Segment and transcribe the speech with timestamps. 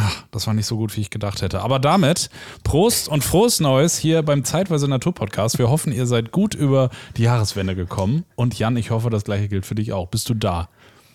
[0.00, 1.60] Ach, das war nicht so gut, wie ich gedacht hätte.
[1.60, 2.30] Aber damit
[2.62, 5.58] Prost und frohes Neues hier beim Zeitweise Natur Podcast.
[5.58, 8.24] Wir hoffen, ihr seid gut über die Jahreswende gekommen.
[8.36, 10.06] Und Jan, ich hoffe, das gleiche gilt für dich auch.
[10.06, 10.68] Bist du da?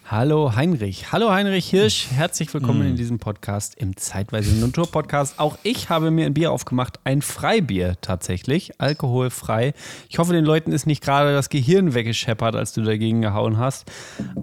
[0.05, 1.13] Hallo Heinrich.
[1.13, 2.07] Hallo Heinrich Hirsch.
[2.11, 2.89] Herzlich willkommen mm.
[2.89, 5.39] in diesem Podcast, im Zeitweise Natur Podcast.
[5.39, 9.73] Auch ich habe mir ein Bier aufgemacht, ein Freibier tatsächlich, alkoholfrei.
[10.09, 13.89] Ich hoffe, den Leuten ist nicht gerade das Gehirn weggescheppert, als du dagegen gehauen hast.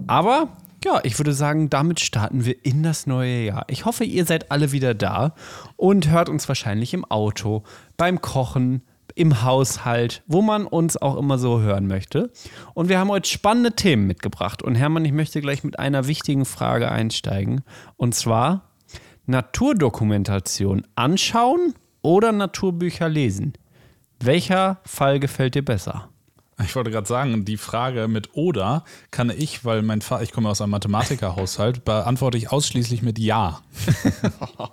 [0.07, 0.47] Aber
[0.83, 3.65] ja, ich würde sagen, damit starten wir in das neue Jahr.
[3.67, 5.35] Ich hoffe, ihr seid alle wieder da
[5.75, 7.63] und hört uns wahrscheinlich im Auto,
[7.97, 8.81] beim Kochen,
[9.15, 12.31] im Haushalt, wo man uns auch immer so hören möchte.
[12.73, 14.63] Und wir haben heute spannende Themen mitgebracht.
[14.63, 17.61] Und Hermann, ich möchte gleich mit einer wichtigen Frage einsteigen.
[17.97, 18.71] Und zwar
[19.25, 23.53] Naturdokumentation anschauen oder Naturbücher lesen?
[24.19, 26.10] Welcher Fall gefällt dir besser?
[26.63, 30.49] Ich wollte gerade sagen, die Frage mit oder kann ich, weil mein Vater, ich komme
[30.49, 33.61] aus einem Mathematikerhaushalt, beantworte ich ausschließlich mit Ja.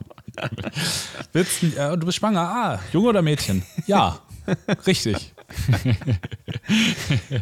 [1.33, 2.41] Willst, äh, du bist schwanger?
[2.41, 3.65] Ah, Junge oder Mädchen?
[3.87, 4.21] Ja,
[4.87, 5.35] richtig.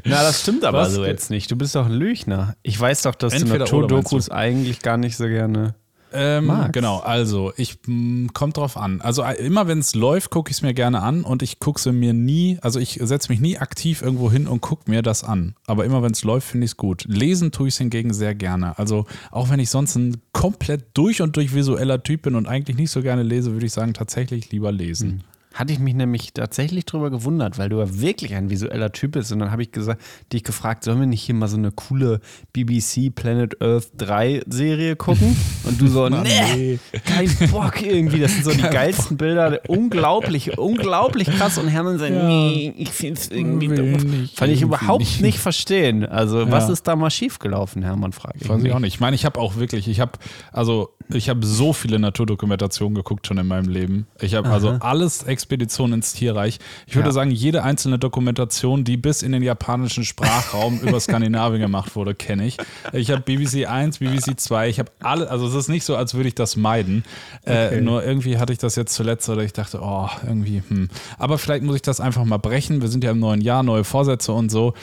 [0.05, 0.95] Na, das stimmt aber Was?
[0.95, 1.51] so jetzt nicht.
[1.51, 2.55] Du bist doch ein Lügner.
[2.63, 5.75] Ich weiß doch, dass Entweder du Naturdokus eigentlich gar nicht so gerne
[6.13, 9.01] ähm, genau, also ich mh, kommt drauf an.
[9.01, 11.79] Also äh, immer wenn es läuft, gucke ich es mir gerne an und ich gucke
[11.79, 15.25] es mir nie, also ich setze mich nie aktiv irgendwo hin und gucke mir das
[15.25, 15.55] an.
[15.67, 17.05] Aber immer wenn es läuft, finde ich es gut.
[17.09, 18.79] Lesen tue ich es hingegen sehr gerne.
[18.79, 22.77] Also auch wenn ich sonst ein komplett durch und durch visueller Typ bin und eigentlich
[22.77, 25.09] nicht so gerne lese, würde ich sagen, tatsächlich lieber lesen.
[25.09, 29.13] Mhm hatte ich mich nämlich tatsächlich drüber gewundert, weil du ja wirklich ein visueller Typ
[29.13, 29.33] bist.
[29.33, 32.21] Und dann habe ich gesagt, dich gefragt, sollen wir nicht hier mal so eine coole
[32.53, 35.35] BBC Planet Earth 3 Serie gucken?
[35.65, 38.21] Und du so, Mann, nee, kein Bock irgendwie.
[38.21, 39.61] Das sind so die geilsten Bilder.
[39.67, 41.57] Unglaublich, unglaublich krass.
[41.57, 42.27] Und Hermann sagt, ja.
[42.27, 44.03] nee, ich finde es irgendwie doof.
[44.35, 45.23] Fand ich überhaupt nicht.
[45.23, 46.05] nicht verstehen.
[46.05, 46.51] Also, ja.
[46.51, 48.49] was ist da mal schiefgelaufen, Hermann, frage ich.
[48.49, 48.95] Weiß ich auch nicht.
[48.95, 50.13] Ich meine, ich habe auch wirklich, ich habe,
[50.53, 54.07] also, ich habe so viele Naturdokumentationen geguckt schon in meinem Leben.
[54.21, 56.59] Ich habe also alles Expedition ins Tierreich.
[56.87, 57.13] Ich würde ja.
[57.13, 62.47] sagen, jede einzelne Dokumentation, die bis in den japanischen Sprachraum über Skandinavien gemacht wurde, kenne
[62.47, 62.57] ich.
[62.93, 66.15] Ich habe BBC 1, BBC 2, ich habe alle, also es ist nicht so, als
[66.15, 67.05] würde ich das meiden.
[67.45, 67.77] Äh, okay.
[67.77, 70.89] Äh, nur irgendwie hatte ich das jetzt zuletzt oder ich dachte, oh, irgendwie, hm.
[71.19, 72.81] Aber vielleicht muss ich das einfach mal brechen.
[72.83, 74.75] Wir sind ja im neuen Jahr, neue Vorsätze und so.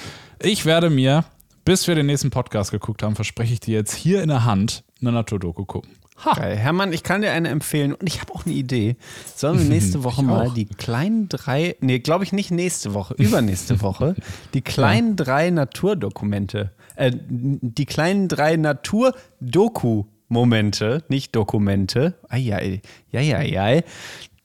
[0.42, 1.26] Ich werde mir,
[1.66, 4.84] bis wir den nächsten Podcast geguckt haben, verspreche ich dir jetzt hier in der Hand
[5.02, 5.92] eine Naturdoku gucken.
[6.26, 6.34] Ha.
[6.36, 6.58] Geil.
[6.58, 8.96] Hermann, ich kann dir eine empfehlen und ich habe auch eine Idee.
[9.36, 13.82] Sollen wir nächste Woche mal die kleinen drei, nee, glaube ich nicht nächste Woche, übernächste
[13.82, 14.16] Woche,
[14.54, 22.82] die kleinen drei Naturdokumente, äh, die kleinen drei Natur-Doku-Momente, nicht Dokumente, ai, ai,
[23.14, 23.84] ai, ai,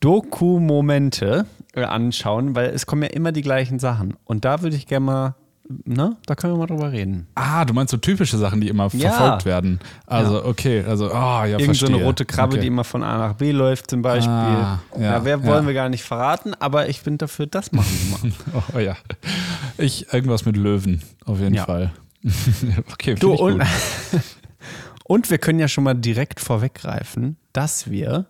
[0.01, 4.17] Doku-Momente äh, anschauen, weil es kommen ja immer die gleichen Sachen.
[4.25, 5.35] Und da würde ich gerne mal
[5.85, 7.27] ne, da können wir mal drüber reden.
[7.35, 9.11] Ah, du meinst so typische Sachen, die immer ja.
[9.11, 9.81] verfolgt werden.
[10.07, 10.45] Also, ja.
[10.45, 11.89] okay, also, oh, ja, Irgend verstehe.
[11.89, 12.63] so eine rote Krabbe, okay.
[12.63, 14.33] die immer von A nach B läuft, zum Beispiel.
[14.33, 18.31] Ah, ja, wer wollen wir gar nicht verraten, aber ich bin dafür, das machen wir
[18.31, 18.63] mal.
[18.75, 18.97] oh ja.
[19.77, 21.93] Ich, irgendwas mit Löwen, auf jeden Fall.
[22.93, 23.63] okay, du, und,
[25.05, 28.27] und wir können ja schon mal direkt vorweggreifen, dass wir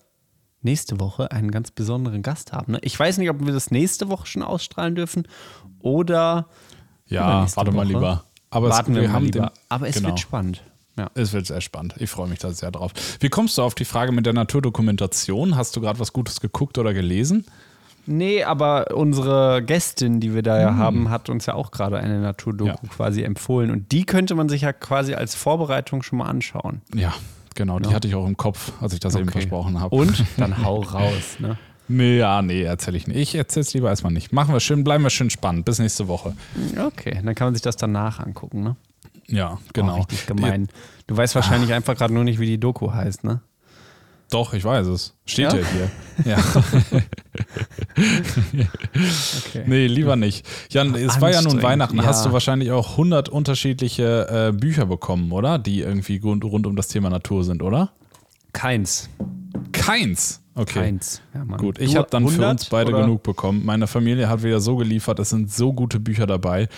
[0.63, 2.73] nächste Woche einen ganz besonderen Gast haben.
[2.73, 2.79] Ne?
[2.83, 5.27] Ich weiß nicht, ob wir das nächste Woche schon ausstrahlen dürfen
[5.81, 6.49] oder
[7.09, 8.25] ja, warte mal lieber.
[8.51, 9.47] Aber Warten es, wir, wir haben lieber.
[9.47, 10.09] Den, Aber es genau.
[10.09, 10.63] wird spannend.
[10.97, 11.11] Ja.
[11.15, 11.95] Es wird sehr spannend.
[11.99, 12.93] Ich freue mich da sehr drauf.
[13.21, 15.57] Wie kommst du auf die Frage mit der Naturdokumentation?
[15.57, 17.45] Hast du gerade was Gutes geguckt oder gelesen?
[18.11, 20.79] Nee, aber unsere Gästin, die wir da ja hm.
[20.79, 22.89] haben, hat uns ja auch gerade eine Naturdoku ja.
[22.89, 23.71] quasi empfohlen.
[23.71, 26.81] Und die könnte man sich ja quasi als Vorbereitung schon mal anschauen.
[26.95, 27.13] Ja,
[27.55, 27.79] genau.
[27.79, 29.23] Die hatte ich auch im Kopf, als ich das okay.
[29.23, 29.95] eben versprochen habe.
[29.95, 31.59] Und dann hau raus, ne?
[31.89, 33.17] Nee, ja, nee, erzähle ich nicht.
[33.17, 34.33] Ich erzähle es lieber erstmal nicht.
[34.33, 35.65] Machen wir schön, bleiben wir schön spannend.
[35.65, 36.35] Bis nächste Woche.
[36.79, 38.77] Okay, dann kann man sich das danach angucken, ne?
[39.27, 39.97] Ja, genau.
[39.97, 40.69] Oh, richtig gemein.
[41.07, 41.77] Du weißt wahrscheinlich ah.
[41.77, 43.41] einfach gerade nur nicht, wie die Doku heißt, ne?
[44.31, 45.15] Doch, ich weiß es.
[45.25, 45.91] Steht ja, ja hier.
[46.27, 46.39] Ja.
[49.39, 49.65] okay.
[49.67, 50.47] Nee, lieber nicht.
[50.69, 51.97] Jan, es war ja nun Weihnachten.
[51.97, 52.05] Ja.
[52.05, 55.59] Hast du wahrscheinlich auch 100 unterschiedliche äh, Bücher bekommen, oder?
[55.59, 57.93] Die irgendwie rund, rund um das Thema Natur sind, oder?
[58.53, 59.09] Keins.
[59.73, 60.43] Keins?
[60.59, 60.81] Okay.
[60.81, 61.23] Keins.
[61.35, 63.03] Ja, Gut, ich habe dann für uns beide oder?
[63.03, 63.65] genug bekommen.
[63.65, 66.69] Meine Familie hat wieder so geliefert, es sind so gute Bücher dabei.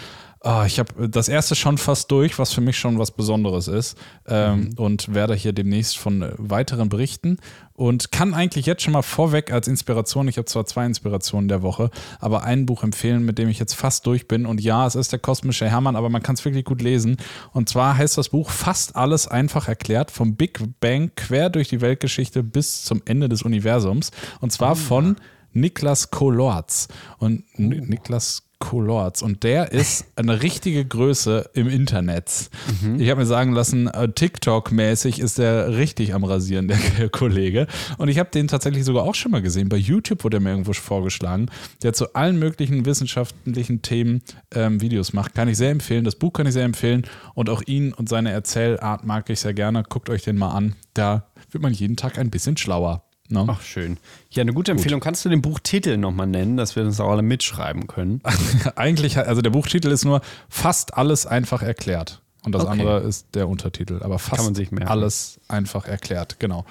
[0.43, 3.99] Oh, ich habe das erste schon fast durch, was für mich schon was Besonderes ist.
[4.27, 4.73] Ähm, mhm.
[4.79, 7.37] Und werde hier demnächst von äh, weiteren berichten.
[7.75, 11.61] Und kann eigentlich jetzt schon mal vorweg als Inspiration, ich habe zwar zwei Inspirationen der
[11.61, 11.91] Woche,
[12.21, 14.47] aber ein Buch empfehlen, mit dem ich jetzt fast durch bin.
[14.47, 17.19] Und ja, es ist der kosmische Hermann, aber man kann es wirklich gut lesen.
[17.53, 21.83] Und zwar heißt das Buch Fast alles einfach erklärt, vom Big Bang quer durch die
[21.83, 24.11] Weltgeschichte bis zum Ende des Universums.
[24.41, 24.77] Und zwar oh.
[24.77, 25.17] von
[25.53, 26.89] Niklas Kolorz.
[27.19, 27.63] Und oh.
[27.63, 32.51] Niklas Colorz und der ist eine richtige Größe im Internet.
[32.83, 33.01] Mhm.
[33.01, 37.67] Ich habe mir sagen lassen, äh, TikTok-mäßig ist der richtig am Rasieren, der Kollege.
[37.99, 39.69] Und ich habe den tatsächlich sogar auch schon mal gesehen.
[39.69, 41.47] Bei YouTube wurde er mir irgendwo vorgeschlagen.
[41.83, 44.23] Der zu allen möglichen wissenschaftlichen Themen
[44.55, 45.35] ähm, Videos macht.
[45.35, 46.05] Kann ich sehr empfehlen.
[46.05, 47.07] Das Buch kann ich sehr empfehlen.
[47.35, 49.83] Und auch ihn und seine Erzählart mag ich sehr gerne.
[49.89, 50.77] Guckt euch den mal an.
[50.95, 53.10] Da wird man jeden Tag ein bisschen schlauer.
[53.31, 53.47] No?
[53.49, 53.99] Ach, schön.
[54.31, 55.01] Ja, eine gute Empfehlung.
[55.01, 55.05] Gut.
[55.05, 58.21] Kannst du den Buchtitel nochmal nennen, dass wir das auch alle mitschreiben können?
[58.77, 62.21] Eigentlich, also der Buchtitel ist nur fast alles einfach erklärt.
[62.45, 62.73] Und das okay.
[62.73, 64.01] andere ist der Untertitel.
[64.03, 66.65] Aber fast alles einfach erklärt, genau.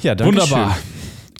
[0.00, 0.74] Ja, danke Wunderbar.
[0.74, 0.82] Schön.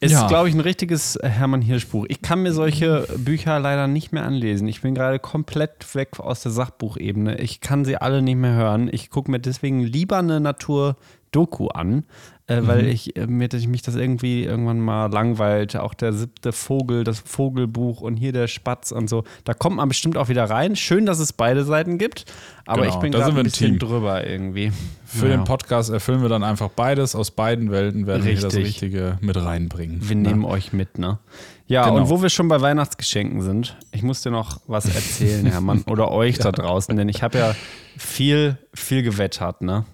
[0.03, 0.29] Ist, ja.
[0.29, 2.07] glaube ich, ein richtiges Hermann Hirschbuch.
[2.09, 4.67] Ich kann mir solche Bücher leider nicht mehr anlesen.
[4.67, 7.39] Ich bin gerade komplett weg aus der Sachbuchebene.
[7.39, 8.89] Ich kann sie alle nicht mehr hören.
[8.91, 12.05] Ich gucke mir deswegen lieber eine Natur-Doku an,
[12.51, 12.89] äh, weil mhm.
[12.89, 15.77] ich äh, mir mich das irgendwie irgendwann mal langweilt.
[15.77, 19.23] Auch der siebte Vogel, das Vogelbuch und hier der Spatz und so.
[19.45, 20.75] Da kommt man bestimmt auch wieder rein.
[20.75, 22.25] Schön, dass es beide Seiten gibt,
[22.67, 23.79] aber genau, ich bin gerade ein bisschen Team.
[23.79, 24.73] drüber irgendwie.
[25.05, 25.37] Für ja.
[25.37, 27.15] den Podcast erfüllen wir dann einfach beides.
[27.15, 28.43] Aus beiden Welten werden Richtig.
[28.43, 30.09] wir das Richtige mit reinbringen.
[30.09, 30.29] Wir ne?
[30.29, 31.19] nehmen euch mit, ne?
[31.67, 31.99] Ja, genau.
[31.99, 36.11] und wo wir schon bei Weihnachtsgeschenken sind, ich muss dir noch was erzählen, Hermann, oder
[36.11, 36.51] euch ja.
[36.51, 37.55] da draußen, denn ich habe ja
[37.97, 39.85] viel, viel gewettert, ne?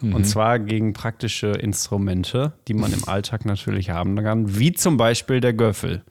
[0.00, 0.14] Mhm.
[0.14, 5.40] Und zwar gegen praktische Instrumente, die man im Alltag natürlich haben kann, wie zum Beispiel
[5.40, 6.04] der Göffel.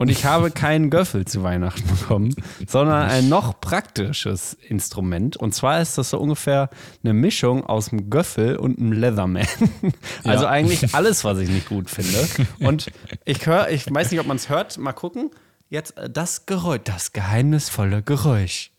[0.00, 2.34] Und ich habe keinen Göffel zu Weihnachten bekommen,
[2.66, 5.36] sondern ein noch praktisches Instrument.
[5.36, 6.70] Und zwar ist das so ungefähr
[7.04, 9.46] eine Mischung aus einem Göffel und einem Leatherman.
[10.24, 10.50] Also ja.
[10.50, 12.26] eigentlich alles, was ich nicht gut finde.
[12.60, 12.90] Und
[13.24, 15.30] ich höre, ich weiß nicht, ob man es hört, mal gucken.
[15.68, 18.70] Jetzt äh, das Geräusch, das geheimnisvolle Geräusch.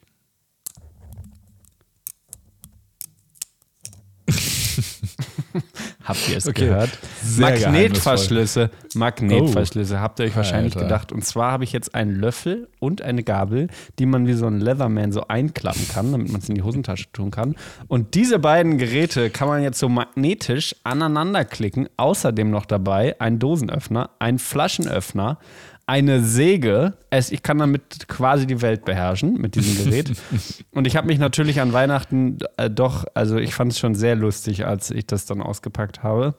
[6.04, 6.68] Habt ihr es okay.
[6.68, 6.90] gehört?
[7.22, 8.72] Sehr Magnetverschlüsse.
[8.96, 10.00] Magnetverschlüsse, oh.
[10.00, 10.88] habt ihr euch wahrscheinlich Alter.
[10.88, 11.12] gedacht.
[11.12, 13.68] Und zwar habe ich jetzt einen Löffel und eine Gabel,
[14.00, 17.12] die man wie so ein Leatherman so einklappen kann, damit man es in die Hosentasche
[17.12, 17.56] tun kann.
[17.88, 21.88] Und diese beiden Geräte kann man jetzt so magnetisch aneinander klicken.
[21.98, 25.38] Außerdem noch dabei ein Dosenöffner, ein Flaschenöffner,
[25.86, 26.94] eine Säge.
[27.10, 30.12] Es, ich kann damit quasi die Welt beherrschen mit diesem Gerät.
[30.72, 34.16] und ich habe mich natürlich an Weihnachten äh, doch, also ich fand es schon sehr
[34.16, 36.36] lustig, als ich das dann ausgepackt habe.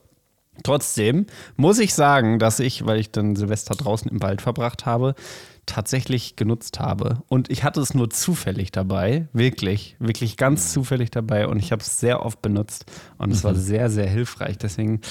[0.63, 1.25] Trotzdem
[1.55, 5.15] muss ich sagen, dass ich, weil ich dann Silvester draußen im Wald verbracht habe,
[5.65, 7.23] tatsächlich genutzt habe.
[7.27, 11.47] Und ich hatte es nur zufällig dabei, wirklich, wirklich ganz zufällig dabei.
[11.47, 12.85] Und ich habe es sehr oft benutzt
[13.17, 13.57] und es war mhm.
[13.57, 14.57] sehr, sehr hilfreich.
[14.57, 15.01] Deswegen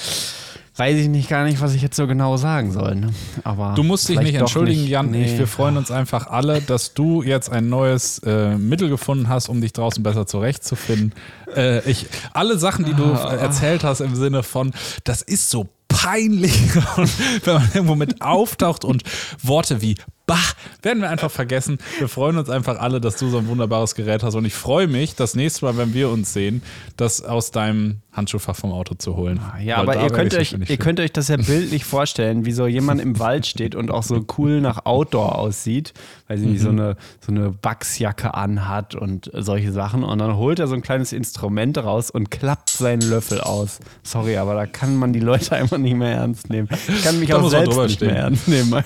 [0.76, 2.94] weiß ich nicht gar nicht, was ich jetzt so genau sagen soll.
[2.94, 3.12] Ne?
[3.44, 4.90] Aber du musst dich nicht entschuldigen, nicht.
[4.90, 5.10] Jan.
[5.10, 5.38] Nee.
[5.38, 9.60] Wir freuen uns einfach alle, dass du jetzt ein neues äh, Mittel gefunden hast, um
[9.60, 11.12] dich draußen besser zurechtzufinden.
[11.54, 13.34] Äh, ich, alle Sachen, die du ah.
[13.34, 14.72] erzählt hast im Sinne von,
[15.04, 16.74] das ist so peinlich,
[17.44, 19.02] wenn man irgendwo mit auftaucht und
[19.42, 19.96] Worte wie
[20.32, 20.38] Bah,
[20.80, 21.76] werden wir einfach vergessen.
[21.98, 24.34] Wir freuen uns einfach alle, dass du so ein wunderbares Gerät hast.
[24.34, 26.62] Und ich freue mich, das nächste Mal, wenn wir uns sehen,
[26.96, 29.38] das aus deinem Handschuhfach vom Auto zu holen.
[29.40, 32.66] Ah, ja, aber ihr könnt, euch, ihr könnt euch das ja bildlich vorstellen, wie so
[32.66, 35.92] jemand im Wald steht und auch so cool nach Outdoor aussieht,
[36.32, 36.58] weil sie mhm.
[36.58, 40.02] so eine, so eine Wachsjacke anhat und solche Sachen.
[40.02, 43.80] Und dann holt er so ein kleines Instrument raus und klappt seinen Löffel aus.
[44.02, 46.68] Sorry, aber da kann man die Leute einfach nicht mehr ernst nehmen.
[46.88, 48.08] Ich kann mich da auch selbst nicht stehen.
[48.08, 48.72] mehr ernst nehmen.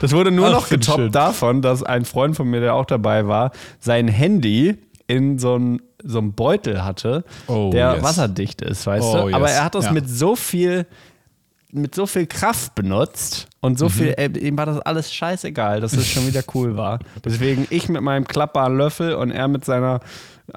[0.00, 1.12] das wurde nur Ach, noch getoppt schön.
[1.12, 3.50] davon, dass ein Freund von mir, der auch dabei war,
[3.80, 4.78] sein Handy
[5.08, 8.02] in so einem so Beutel hatte, oh, der yes.
[8.02, 9.26] wasserdicht ist, weißt oh, du?
[9.26, 9.34] Yes.
[9.34, 9.92] Aber er hat das ja.
[9.92, 10.86] mit so viel
[11.72, 13.90] mit so viel Kraft benutzt und so mhm.
[13.90, 16.98] viel, ey, ihm war das alles scheißegal, dass es schon wieder cool war.
[17.24, 20.00] Deswegen ich mit meinem klappbaren Löffel und er mit seiner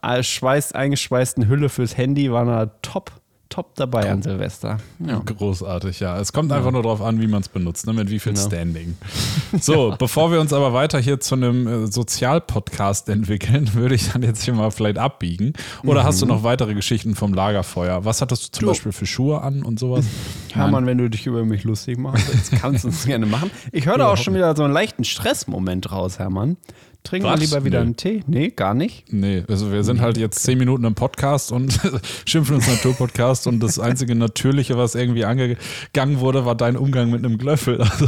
[0.01, 3.11] äh, schweiß eingeschweißten Hülle fürs Handy waren da top
[3.51, 4.77] top dabei an Silvester.
[5.05, 5.19] Ja.
[5.19, 6.17] Großartig, ja.
[6.19, 7.93] Es kommt einfach nur darauf an, wie man es benutzt, ne?
[7.93, 8.47] mit wie viel genau.
[8.47, 8.97] Standing.
[9.59, 14.23] So, bevor wir uns aber weiter hier zu einem äh, Sozialpodcast entwickeln, würde ich dann
[14.23, 15.53] jetzt hier mal vielleicht abbiegen.
[15.83, 16.05] Oder mhm.
[16.07, 18.05] hast du noch weitere Geschichten vom Lagerfeuer?
[18.05, 18.71] Was hattest du zum du.
[18.71, 20.05] Beispiel für Schuhe an und sowas?
[20.53, 23.51] Hermann, wenn du dich über mich lustig machst, kannst du es gerne machen.
[23.71, 26.57] Ich höre da auch schon wieder so einen leichten Stressmoment raus, Hermann.
[27.03, 27.85] Trinken wir lieber wieder nee.
[27.85, 28.23] einen Tee?
[28.27, 29.11] Nee, gar nicht.
[29.11, 31.79] Nee, also wir sind halt jetzt zehn Minuten im Podcast und
[32.25, 37.25] schimpfen uns Naturpodcast und das einzige Natürliche, was irgendwie angegangen wurde, war dein Umgang mit
[37.25, 37.81] einem Glöffel.
[37.81, 38.07] Also.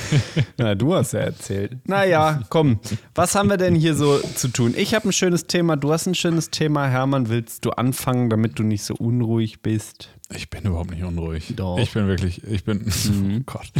[0.56, 1.76] Na, du hast ja erzählt.
[1.84, 2.80] Naja, komm,
[3.14, 4.74] was haben wir denn hier so zu tun?
[4.76, 6.86] Ich habe ein schönes Thema, du hast ein schönes Thema.
[6.86, 10.08] Hermann, willst du anfangen, damit du nicht so unruhig bist?
[10.34, 11.52] Ich bin überhaupt nicht unruhig.
[11.56, 11.78] Doch.
[11.78, 13.38] Ich bin wirklich, ich bin, mhm.
[13.40, 13.70] oh Gott.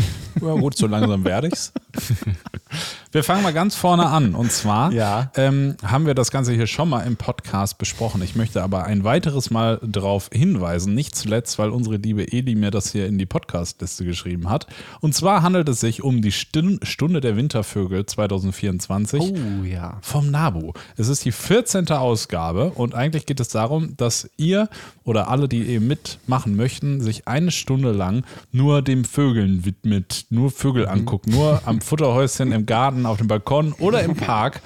[0.40, 1.72] Ja, gut, so langsam werde ich's.
[3.12, 4.34] Wir fangen mal ganz vorne an.
[4.34, 5.30] Und zwar Ja.
[5.36, 8.22] ähm, haben wir das Ganze hier schon mal im Podcast besprochen.
[8.22, 12.70] Ich möchte aber ein weiteres Mal darauf hinweisen, nicht zuletzt, weil unsere liebe Eli mir
[12.70, 14.66] das hier in die Podcastliste geschrieben hat.
[15.02, 19.98] Und zwar handelt es sich um die Stunde der Wintervögel 2024 Oh ja.
[20.00, 20.72] vom NABU.
[20.96, 21.88] Es ist die 14.
[21.90, 24.70] Ausgabe und eigentlich geht es darum, dass ihr
[25.04, 30.50] oder alle, die eben mitmachen möchten, sich eine Stunde lang nur dem Vögeln widmet, nur
[30.50, 34.60] Vögel anguckt, nur am Futterhäuschen, im Garten, auf dem Balkon oder im Park.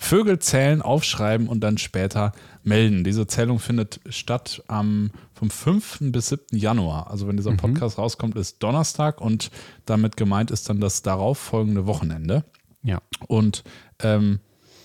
[0.00, 2.32] Vögel zählen, aufschreiben und dann später
[2.62, 3.02] melden.
[3.02, 5.98] Diese Zählung findet statt am vom 5.
[6.12, 6.46] bis 7.
[6.52, 7.10] Januar.
[7.10, 9.50] Also wenn dieser Podcast rauskommt, ist Donnerstag und
[9.86, 12.44] damit gemeint ist dann das darauffolgende Wochenende.
[12.82, 13.00] Ja.
[13.26, 13.64] Und
[14.00, 14.40] ähm,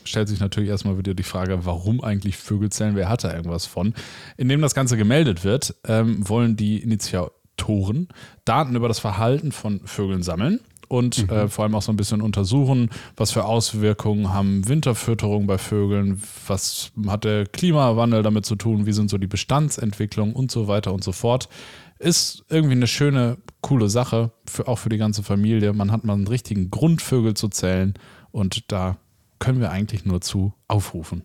[0.05, 2.95] stellt sich natürlich erstmal wieder die Frage, warum eigentlich Vögel zählen?
[2.95, 3.93] Wer hat da irgendwas von?
[4.37, 8.07] Indem das Ganze gemeldet wird, ähm, wollen die Initiatoren
[8.45, 10.59] Daten über das Verhalten von Vögeln sammeln
[10.93, 15.57] und äh, vor allem auch so ein bisschen untersuchen, was für Auswirkungen haben Winterfütterung bei
[15.57, 20.67] Vögeln, was hat der Klimawandel damit zu tun, wie sind so die Bestandsentwicklungen und so
[20.67, 21.49] weiter und so fort.
[21.97, 25.73] Ist irgendwie eine schöne, coole Sache, für, auch für die ganze Familie.
[25.73, 27.95] Man hat mal einen richtigen Grund, Vögel zu zählen
[28.31, 28.97] und da
[29.43, 31.23] können wir eigentlich nur zu aufrufen.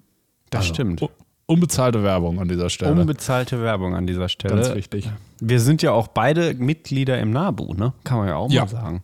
[0.50, 1.02] Das Also, stimmt.
[1.46, 2.92] Unbezahlte Werbung an dieser Stelle.
[2.92, 4.56] Unbezahlte Werbung an dieser Stelle.
[4.56, 5.10] Ganz wichtig.
[5.40, 7.94] Wir sind ja auch beide Mitglieder im NABU, ne?
[8.04, 8.62] Kann man ja auch Ja.
[8.62, 9.02] mal sagen.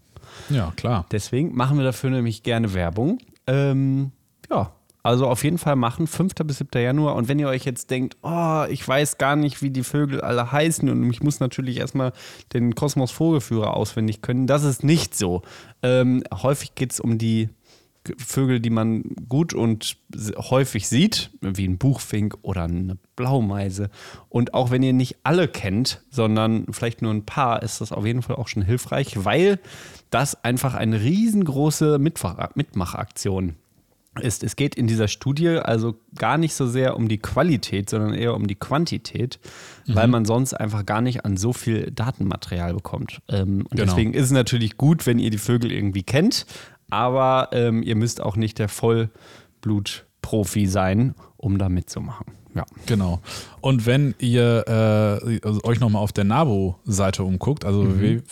[0.51, 1.07] Ja, klar.
[1.11, 3.19] Deswegen machen wir dafür nämlich gerne Werbung.
[3.47, 4.11] Ähm,
[4.51, 6.35] ja, also auf jeden Fall machen, 5.
[6.45, 6.83] bis 7.
[6.83, 7.15] Januar.
[7.15, 10.51] Und wenn ihr euch jetzt denkt, oh, ich weiß gar nicht, wie die Vögel alle
[10.51, 12.13] heißen und ich muss natürlich erstmal
[12.53, 15.43] den Kosmos Vogelführer auswendig können, das ist nicht so.
[15.83, 17.49] Ähm, häufig geht es um die
[18.19, 19.97] Vögel, die man gut und
[20.37, 23.89] häufig sieht, wie ein Buchfink oder eine Blaumeise.
[24.29, 28.05] Und auch wenn ihr nicht alle kennt, sondern vielleicht nur ein paar, ist das auf
[28.05, 29.59] jeden Fall auch schon hilfreich, weil
[30.11, 33.55] das einfach eine riesengroße Mitmachaktion
[34.21, 34.45] ist.
[34.45, 38.35] Es geht in dieser Studie also gar nicht so sehr um die Qualität, sondern eher
[38.35, 39.41] um die Quantität,
[39.87, 43.21] weil man sonst einfach gar nicht an so viel Datenmaterial bekommt.
[43.29, 43.85] Ähm, und Genau.
[43.87, 46.47] deswegen ist es natürlich gut, wenn ihr die Vögel irgendwie kennt,
[46.95, 52.44] aber ähm, ihr müsst auch nicht der Vollblutprofi sein, um da mitzumachen.
[52.55, 52.65] Ja.
[52.87, 53.21] Genau.
[53.61, 58.23] Und wenn ihr äh, also euch nochmal auf der NABU-Seite umguckt, also Mhm.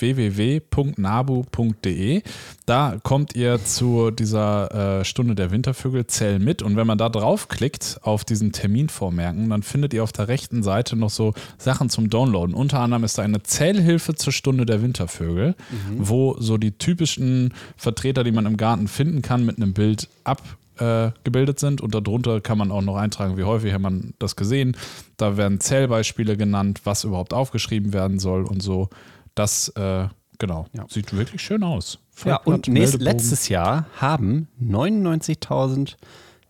[0.97, 2.23] www.nabu.de,
[2.67, 6.63] da kommt ihr zu dieser äh, Stunde der Wintervögel Zähl mit.
[6.63, 10.63] Und wenn man da draufklickt auf diesen Termin vormerken, dann findet ihr auf der rechten
[10.63, 12.55] Seite noch so Sachen zum Downloaden.
[12.55, 15.55] Unter anderem ist da eine Zählhilfe zur Stunde der Wintervögel,
[15.97, 20.43] wo so die typischen Vertreter, die man im Garten finden kann, mit einem Bild ab
[20.79, 24.37] äh, gebildet sind und darunter kann man auch noch eintragen, wie häufig hat man das
[24.37, 24.77] gesehen.
[25.17, 28.89] Da werden Zählbeispiele genannt, was überhaupt aufgeschrieben werden soll und so.
[29.35, 30.85] Das, äh, genau, Ja.
[30.89, 31.99] sieht wirklich schön aus.
[32.25, 34.49] Ja, und nächst, letztes Jahr haben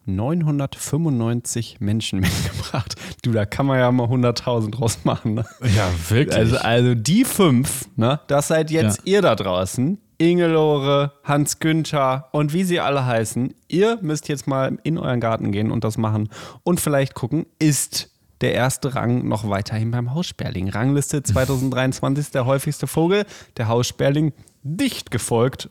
[0.07, 2.95] 99.995 Menschen mitgebracht.
[3.23, 5.35] Du, da kann man ja mal 100.000 draus machen.
[5.35, 5.45] Ne?
[5.77, 6.37] Ja, wirklich.
[6.37, 9.05] Also, also die fünf, ne, das seid jetzt Ja.
[9.17, 9.99] ihr da draußen.
[10.31, 13.55] Ingelore, Hans Günther und wie sie alle heißen.
[13.69, 16.29] Ihr müsst jetzt mal in euren Garten gehen und das machen
[16.63, 18.11] und vielleicht gucken, ist
[18.41, 20.69] der erste Rang noch weiterhin beim Haussperling.
[20.69, 23.25] Rangliste 2023 der häufigste Vogel.
[23.57, 25.69] Der Haussperling dicht gefolgt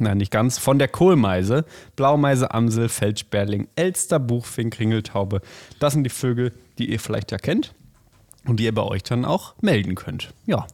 [0.00, 0.58] Nein, nicht ganz.
[0.58, 1.64] Von der Kohlmeise,
[1.96, 5.40] Blaumeise, Amsel, Feldsperling, Elster, Buchfink, Ringeltaube.
[5.80, 7.74] Das sind die Vögel, die ihr vielleicht ja kennt
[8.46, 10.32] und die ihr bei euch dann auch melden könnt.
[10.46, 10.66] Ja.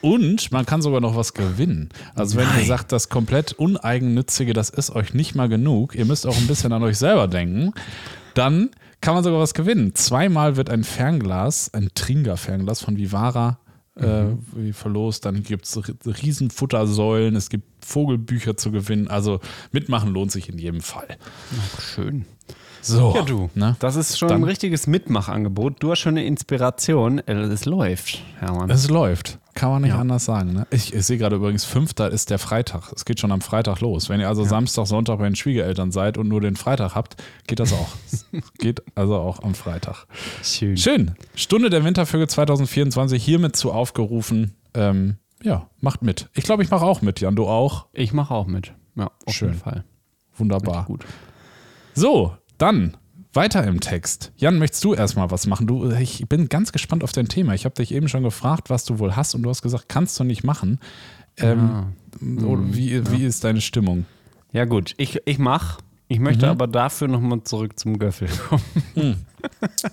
[0.00, 1.90] Und man kann sogar noch was gewinnen.
[2.14, 6.26] Also wenn ihr sagt, das komplett Uneigennützige, das ist euch nicht mal genug, ihr müsst
[6.26, 7.72] auch ein bisschen an euch selber denken,
[8.34, 8.70] dann
[9.00, 9.94] kann man sogar was gewinnen.
[9.94, 13.58] Zweimal wird ein Fernglas, ein Tringa-Fernglas von Vivara
[13.96, 15.24] äh, wie verlost.
[15.24, 19.08] Dann gibt es Riesenfuttersäulen, es gibt Vogelbücher zu gewinnen.
[19.08, 19.40] Also
[19.72, 21.08] mitmachen lohnt sich in jedem Fall.
[21.80, 22.24] Schön.
[22.80, 23.50] So, Ja, du.
[23.54, 23.76] Ne?
[23.80, 25.82] Das ist schon Dann- ein richtiges Mitmachangebot.
[25.82, 27.18] Du hast schon eine Inspiration.
[27.18, 28.70] Äh, Es läuft, Hermann.
[28.70, 29.38] Es läuft.
[29.54, 29.98] Kann man nicht Ja.
[29.98, 30.52] anders sagen.
[30.52, 30.66] Ne?
[30.70, 32.92] Ich, ich sehe gerade übrigens, fünfter ist der Freitag.
[32.94, 34.08] Es geht schon am Freitag los.
[34.08, 37.16] Wenn ihr also Samstag, Sonntag bei den Schwiegereltern seid und nur den Freitag habt,
[37.48, 37.88] geht das auch.
[38.58, 40.06] Geht also auch am Freitag.
[40.44, 40.76] Schön.
[40.76, 41.10] Schön.
[41.34, 44.54] Stunde der Wintervögel 2024 hiermit zu aufgerufen.
[44.74, 46.28] Ähm, ja, macht mit.
[46.34, 47.36] Ich glaube, ich mache auch mit, Jan.
[47.36, 47.86] Du auch?
[47.92, 48.72] Ich mache auch mit.
[48.96, 49.48] Ja, auf Schön.
[49.50, 49.84] jeden Fall.
[50.36, 50.84] Wunderbar.
[50.86, 51.04] Gut.
[51.94, 52.96] So, dann
[53.32, 54.32] weiter im Text.
[54.36, 55.66] Jan, möchtest du erstmal was machen?
[55.66, 57.54] Du, ich bin ganz gespannt auf dein Thema.
[57.54, 60.18] Ich habe dich eben schon gefragt, was du wohl hast und du hast gesagt, kannst
[60.18, 60.80] du nicht machen.
[61.36, 61.92] Ähm,
[62.44, 64.06] oder wie, wie ist deine Stimmung?
[64.52, 64.94] Ja, gut.
[64.96, 65.78] Ich, ich mach.
[66.08, 66.52] Ich möchte Mhm.
[66.52, 68.62] aber dafür nochmal zurück zum Göffel kommen.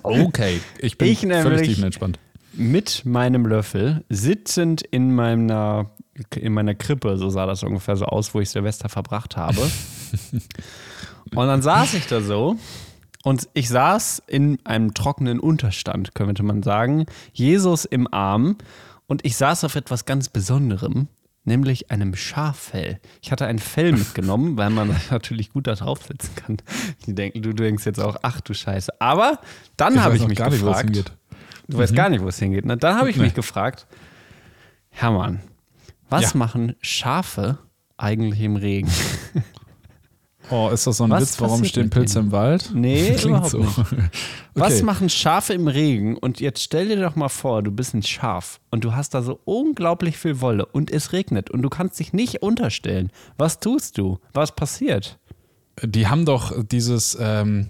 [0.02, 2.18] Okay, ich bin Ich nämlich- völlig tiefenentspannt.
[2.58, 5.92] Mit meinem Löffel, sitzend in meiner,
[6.36, 9.60] in meiner Krippe, so sah das ungefähr so aus, wo ich Silvester verbracht habe.
[11.36, 12.58] Und dann saß ich da so
[13.26, 17.08] und ich saß in einem trockenen Unterstand, könnte man sagen.
[17.34, 18.58] Jesus im Arm
[19.08, 21.08] und ich saß auf etwas ganz Besonderem,
[21.44, 23.00] nämlich einem Schaffell.
[23.24, 26.58] Ich hatte ein Fell mitgenommen, weil man natürlich gut da draufsetzen kann.
[27.08, 29.02] Die denken, du denkst jetzt auch, ach du Scheiße.
[29.02, 29.40] Aber
[29.76, 31.14] dann habe ich mich gar gefragt.
[31.68, 31.96] Du weißt Mhm.
[31.98, 32.66] gar nicht, wo es hingeht.
[32.66, 32.78] Ne?
[32.78, 33.24] Dann habe ich Nee.
[33.24, 33.88] mich gefragt,
[34.90, 35.42] Hermann,
[36.10, 36.38] was Ja.
[36.38, 37.58] machen Schafe
[37.98, 38.90] eigentlich im Regen?
[40.52, 41.42] Oh, ist das so ein Was Witz?
[41.42, 42.70] Warum stehen Pilze im Wald?
[42.72, 43.62] Nee, Klingt so.
[43.78, 44.10] Okay.
[44.54, 46.18] Was machen Schafe im Regen?
[46.18, 49.24] Und jetzt stell dir doch mal vor, du bist ein Schaf und du hast da
[49.24, 53.12] so unglaublich viel Wolle und es regnet und du kannst dich nicht unterstellen.
[53.40, 54.20] Was tust du?
[54.34, 55.18] Was passiert?
[55.84, 57.70] Die haben doch dieses, ähm,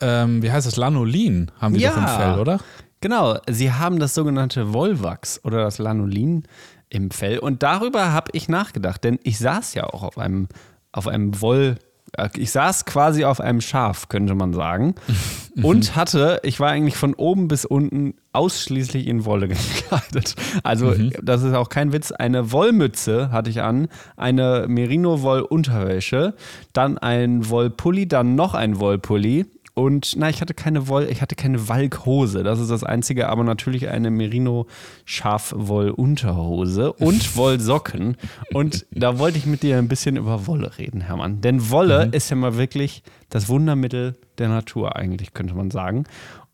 [0.00, 2.58] ähm, wie heißt es, Lanolin haben die doch im Fell, oder?
[3.00, 6.44] Genau, sie haben das sogenannte Wollwachs oder das Lanolin
[6.88, 7.38] im Fell.
[7.38, 10.48] Und darüber habe ich nachgedacht, denn ich saß ja auch auf einem,
[10.92, 11.76] auf einem Woll,
[12.16, 14.94] äh, ich saß quasi auf einem Schaf, könnte man sagen,
[15.62, 20.34] und hatte, ich war eigentlich von oben bis unten ausschließlich in Wolle gekleidet.
[20.62, 26.34] Also das ist auch kein Witz, eine Wollmütze hatte ich an, eine Merino-Woll-Unterwäsche,
[26.72, 29.46] dann ein Wollpulli, dann noch ein Wollpulli
[29.78, 32.42] und na, ich hatte keine Woll, ich hatte keine Walkhose.
[32.42, 34.66] Das ist das einzige, aber natürlich eine Merino
[35.04, 38.16] Schafwoll Unterhose und Wollsocken.
[38.54, 41.42] Und da wollte ich mit dir ein bisschen über Wolle reden, Hermann.
[41.42, 46.04] Denn Wolle ist ja mal wirklich das Wundermittel der Natur, eigentlich könnte man sagen.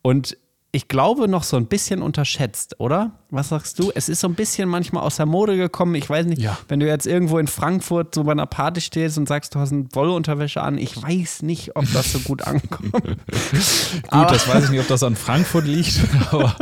[0.01, 0.37] Und
[0.75, 3.11] ich glaube, noch so ein bisschen unterschätzt, oder?
[3.29, 3.91] Was sagst du?
[3.93, 5.93] Es ist so ein bisschen manchmal aus der Mode gekommen.
[5.93, 6.57] Ich weiß nicht, Ja.
[6.67, 9.71] wenn du jetzt irgendwo in Frankfurt so bei einer Party stehst und sagst, du hast
[9.71, 12.91] eine Wollunterwäsche an, ich weiß nicht, ob das so gut ankommt.
[12.91, 15.99] Gut, das weiß ich nicht, ob das an Frankfurt liegt,
[16.31, 16.55] aber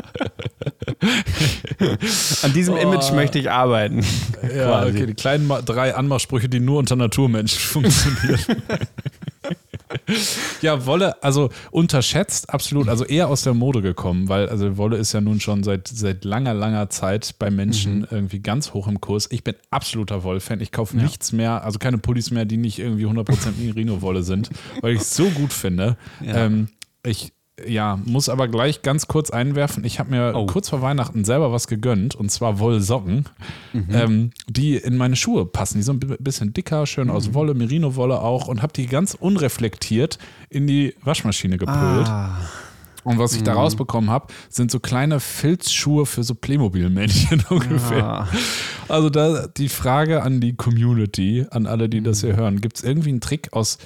[2.43, 4.03] An diesem Image möchte ich arbeiten.
[4.43, 4.89] ja, Quasi.
[4.97, 8.61] okay, die kleinen drei Anmachsprüche, die nur unter Naturmenschen funktionieren.
[10.61, 15.13] ja, Wolle, also unterschätzt, absolut, also eher aus der Mode gekommen, weil also Wolle ist
[15.13, 19.27] ja nun schon seit, seit langer, langer Zeit bei Menschen irgendwie ganz hoch im Kurs.
[19.31, 20.61] Ich bin absoluter Wollfan.
[20.61, 23.25] Ich kaufe nichts mehr, also keine Pullis mehr, die nicht irgendwie 100%
[23.59, 24.49] Merino-Wolle sind,
[24.81, 25.97] weil ich es so gut finde.
[26.23, 26.67] Ähm,
[27.03, 27.33] ich
[27.67, 29.83] ja, muss aber gleich ganz kurz einwerfen.
[29.83, 30.45] Ich habe mir Oh.
[30.45, 33.25] kurz vor Weihnachten selber was gegönnt und zwar Wollsocken,
[33.91, 35.77] ähm, die in meine Schuhe passen.
[35.77, 40.17] Die sind ein bisschen dicker, schön aus Wolle, Merino-Wolle auch und habe die ganz unreflektiert
[40.49, 41.77] in die Waschmaschine gepult.
[42.07, 42.37] Ah.
[43.03, 48.03] Und was ich da rausbekommen habe, sind so kleine Filzschuhe für so Playmobil-Männchen ungefähr.
[48.05, 48.27] Ah.
[48.87, 52.83] Also da die Frage an die Community, an alle, die das hier hören, gibt es
[52.83, 53.79] irgendwie einen Trick aus,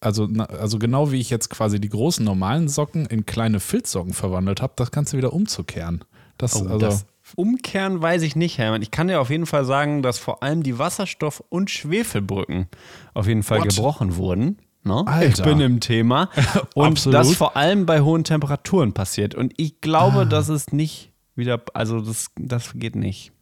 [0.00, 4.60] also, also genau wie ich jetzt quasi die großen normalen Socken in kleine Filzsocken verwandelt
[4.62, 6.04] habe, das Ganze wieder umzukehren.
[6.38, 8.82] Das, Oh, also, das Umkehren weiß ich nicht, Hermann.
[8.82, 12.68] Ich kann dir auf jeden Fall sagen, dass vor allem die Wasserstoff- und Schwefelbrücken
[13.14, 13.70] auf jeden Fall What?
[13.70, 14.58] gebrochen wurden.
[14.84, 15.04] Ne?
[15.28, 16.30] Ich bin im Thema.
[16.74, 19.34] Und das vor allem bei hohen Temperaturen passiert.
[19.34, 23.32] Und ich glaube, das ist nicht wieder, also das, das geht nicht.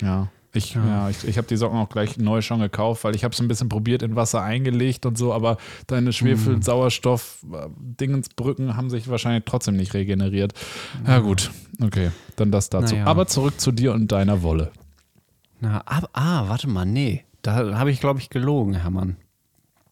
[0.00, 0.28] ja.
[0.56, 1.08] Ich, ja.
[1.08, 3.48] ich, ich habe die Socken auch gleich neu schon gekauft, weil ich habe es ein
[3.48, 9.08] bisschen probiert, in Wasser eingelegt und so, aber deine Schwefel-, Sauerstoff-, äh, Dingensbrücken haben sich
[9.08, 10.52] wahrscheinlich trotzdem nicht regeneriert.
[11.06, 11.50] Ja, gut,
[11.82, 12.94] okay, dann das dazu.
[12.94, 13.06] Naja.
[13.06, 14.72] Aber zurück zu dir und deiner Wolle.
[15.60, 17.24] Na, ab, ah, warte mal, nee.
[17.42, 19.16] Da habe ich, glaube ich, gelogen, Hermann.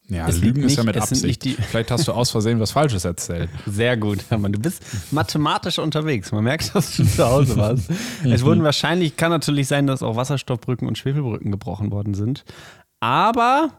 [0.09, 1.43] Ja, Es Lügen ist ja mit Absicht.
[1.71, 3.49] Vielleicht hast du aus Versehen was Falsches erzählt.
[3.67, 4.53] Sehr gut, Hermann.
[4.53, 6.31] Du bist mathematisch unterwegs.
[6.31, 7.91] Man merkt, dass du zu Hause warst.
[8.25, 12.45] es wurden wahrscheinlich, kann natürlich sein, dass auch Wasserstoffbrücken und Schwefelbrücken gebrochen worden sind.
[13.01, 13.71] Aber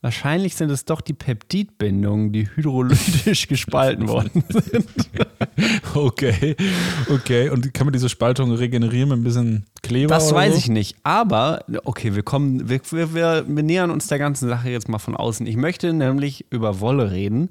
[0.00, 4.86] wahrscheinlich sind es doch die Peptidbindungen, die hydrolytisch gespalten worden sind.
[5.94, 6.56] Okay,
[7.10, 7.50] okay.
[7.50, 10.14] Und kann man diese Spaltung regenerieren mit ein bisschen Kleber?
[10.14, 10.58] Das weiß so?
[10.58, 10.96] ich nicht.
[11.02, 14.98] Aber, okay, wir kommen, wir, wir, wir, wir nähern uns der ganzen Sache jetzt mal
[14.98, 15.46] von außen.
[15.46, 17.50] Ich möchte nämlich über Wolle reden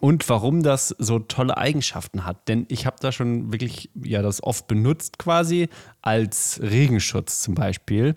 [0.00, 2.48] und warum das so tolle Eigenschaften hat.
[2.48, 5.68] Denn ich habe da schon wirklich, ja, das oft benutzt quasi
[6.02, 8.14] als Regenschutz zum Beispiel.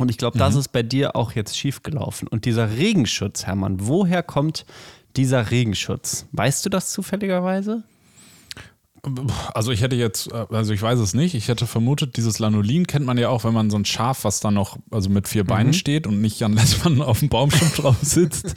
[0.00, 2.26] Und ich glaube, das ist bei dir auch jetzt schiefgelaufen.
[2.26, 4.64] Und dieser Regenschutz, Hermann, woher kommt
[5.16, 6.26] dieser Regenschutz?
[6.32, 7.82] Weißt du das zufälligerweise?
[9.54, 12.86] Also ich hätte jetzt, äh, also ich weiß es nicht, ich hätte vermutet, dieses Lanolin
[12.86, 15.44] kennt man ja auch, wenn man so ein Schaf, was dann noch, also mit vier
[15.44, 18.54] Beinen steht und nicht Jan Lessmann auf dem Baumstumpf drauf sitzt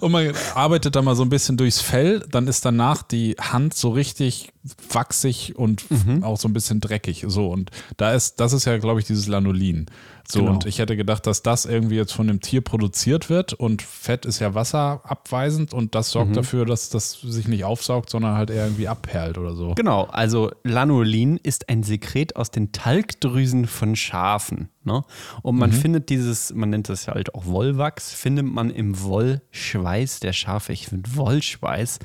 [0.00, 3.74] und man arbeitet da mal so ein bisschen durchs Fell, dann ist danach die Hand
[3.74, 4.53] so richtig
[4.90, 5.84] wachsig und
[6.22, 7.24] auch so ein bisschen dreckig.
[7.28, 9.86] So und da ist, das ist ja, glaube ich, dieses Lanolin.
[10.26, 10.52] So Genau.
[10.52, 14.24] und ich hätte gedacht, dass das irgendwie jetzt von dem Tier produziert wird und Fett
[14.24, 18.64] ist ja wasserabweisend und das sorgt dafür, dass das sich nicht aufsaugt, sondern halt eher
[18.64, 19.74] irgendwie abperlt oder so.
[19.74, 24.70] Genau, also Lanolin ist ein Sekret aus den Talgdrüsen von Schafen.
[24.84, 25.02] Ne?
[25.42, 25.74] Und man mhm.
[25.74, 30.72] findet dieses, man nennt das ja halt auch Wollwachs, findet man im Wollschweiß der Schafe.
[30.72, 32.00] Ich finde Wollschweiß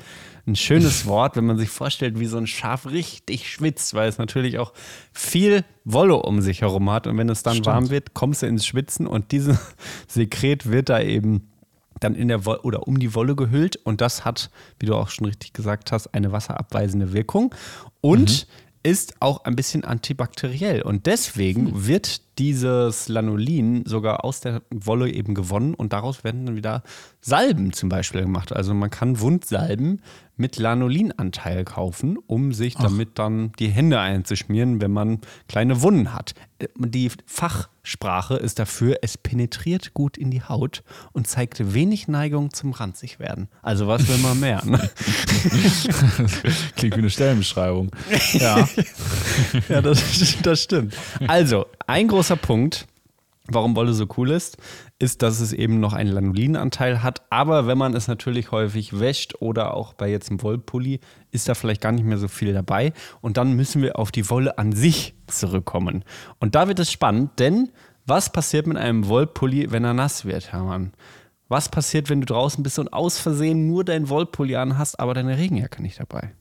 [0.46, 4.16] ein schönes Wort, wenn man sich vorstellt, wie so ein Schaf richtig schwitzt, weil es
[4.16, 4.72] natürlich auch
[5.12, 7.06] viel Wolle um sich herum hat.
[7.06, 7.66] Und wenn es dann Stimmt.
[7.66, 9.58] warm wird, kommst du ins Schwitzen und dieses
[10.08, 11.50] Sekret wird da eben
[12.00, 15.10] dann in der Wolle oder um die Wolle gehüllt und das hat, wie du auch
[15.10, 17.54] schon richtig gesagt hast, eine wasserabweisende Wirkung
[18.00, 20.82] und mhm ist auch ein bisschen antibakteriell.
[20.82, 21.86] Und deswegen hm.
[21.86, 26.82] wird dieses Lanolin sogar aus der Wolle eben gewonnen und daraus werden dann wieder
[27.20, 28.56] Salben zum Beispiel gemacht.
[28.56, 30.00] Also man kann Wundsalben
[30.40, 32.84] mit Lanolinanteil kaufen, um sich Ach.
[32.84, 36.32] damit dann die Hände einzuschmieren, wenn man kleine Wunden hat.
[36.76, 42.72] Die Fachsprache ist dafür, es penetriert gut in die Haut und zeigt wenig Neigung zum
[42.72, 43.48] ranzig werden.
[43.60, 44.64] Also was will man mehr?
[44.64, 44.78] Ne?
[46.76, 47.90] Klingt wie eine Stellenbeschreibung.
[48.32, 48.66] Ja,
[49.68, 50.02] ja das,
[50.42, 50.94] das stimmt.
[51.26, 52.86] Also, ein großer Punkt,
[53.48, 54.58] warum Wolle so cool ist,
[55.00, 57.22] ist, dass es eben noch einen Lanolinanteil hat.
[57.30, 61.00] Aber wenn man es natürlich häufig wäscht oder auch bei jetzt einem Wollpulli,
[61.32, 62.92] ist da vielleicht gar nicht mehr so viel dabei.
[63.20, 66.04] Und dann müssen wir auf die Wolle an sich zurückkommen.
[66.38, 67.70] Und da wird es spannend, denn
[68.06, 70.92] was passiert mit einem Wollpulli, wenn er nass wird, Hermann?
[71.48, 75.14] Was passiert, wenn du draußen bist und aus Versehen nur dein Wollpulli an hast, aber
[75.14, 76.34] deine Regenjacke nicht dabei?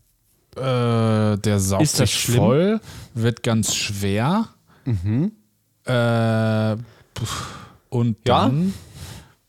[0.55, 2.37] Äh, der saugt sich schlimm?
[2.37, 2.81] voll,
[3.15, 4.49] wird ganz schwer.
[4.85, 5.31] Mhm.
[5.89, 6.77] Äh,
[7.89, 8.73] und dann,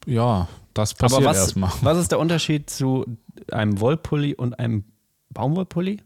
[0.06, 1.70] ja, ja das passiert was, erstmal.
[1.82, 3.04] Was ist der Unterschied zu
[3.52, 4.84] einem Wollpulli und einem
[5.30, 6.00] Baumwollpulli?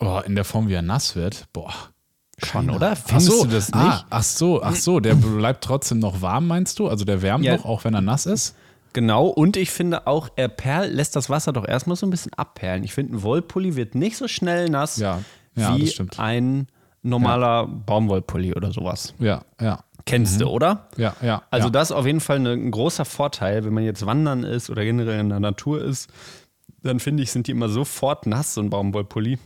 [0.00, 1.46] Oh, in der Form, wie er nass wird.
[1.52, 1.72] Boah.
[2.42, 2.96] Schon, oder?
[2.96, 3.96] Findest ach so, du das ah, nicht?
[3.96, 6.88] Ah, ach so, ach so, der bleibt trotzdem noch warm, meinst du?
[6.88, 7.56] Also der wärmt ja.
[7.56, 8.56] noch, auch wenn er nass ist?
[8.92, 12.32] Genau, und ich finde auch, er perl lässt das Wasser doch erstmal so ein bisschen
[12.34, 12.84] abperlen.
[12.84, 15.20] Ich finde, ein Wollpulli wird nicht so schnell nass ja.
[15.56, 16.66] Ja, wie ein
[17.04, 17.68] normaler ja.
[17.86, 19.14] Baumwollpulli oder sowas.
[19.18, 19.80] Ja, ja.
[20.06, 20.40] Kennst mhm.
[20.40, 20.88] du, oder?
[20.96, 21.42] Ja, ja.
[21.50, 21.70] Also, ja.
[21.70, 25.20] das ist auf jeden Fall ein großer Vorteil, wenn man jetzt wandern ist oder generell
[25.20, 26.10] in der Natur ist.
[26.82, 29.38] Dann finde ich, sind die immer sofort nass, so ein Baumwollpulli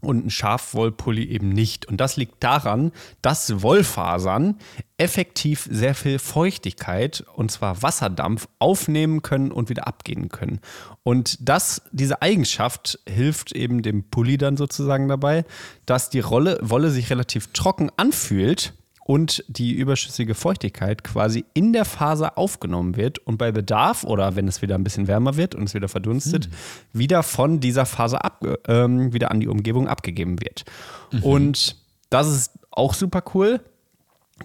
[0.00, 1.86] und ein Schafwollpulli eben nicht.
[1.86, 4.58] Und das liegt daran, dass Wollfasern
[4.98, 10.60] effektiv sehr viel Feuchtigkeit, und zwar Wasserdampf, aufnehmen können und wieder abgehen können.
[11.02, 15.44] Und das, diese Eigenschaft hilft eben dem Pulli dann sozusagen dabei,
[15.84, 18.74] dass die Rolle, Wolle sich relativ trocken anfühlt
[19.06, 24.48] und die überschüssige Feuchtigkeit quasi in der Faser aufgenommen wird und bei Bedarf oder wenn
[24.48, 26.98] es wieder ein bisschen wärmer wird und es wieder verdunstet, mhm.
[26.98, 30.64] wieder von dieser Faser ab, ähm, wieder an die Umgebung abgegeben wird.
[31.12, 31.22] Mhm.
[31.22, 31.76] Und
[32.10, 33.60] das ist auch super cool,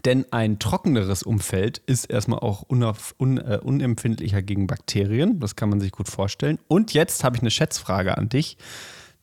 [0.06, 5.40] denn ein trockeneres Umfeld ist erstmal auch unauf, un, äh, unempfindlicher gegen Bakterien.
[5.40, 6.60] Das kann man sich gut vorstellen.
[6.68, 8.58] Und jetzt habe ich eine Schätzfrage an dich,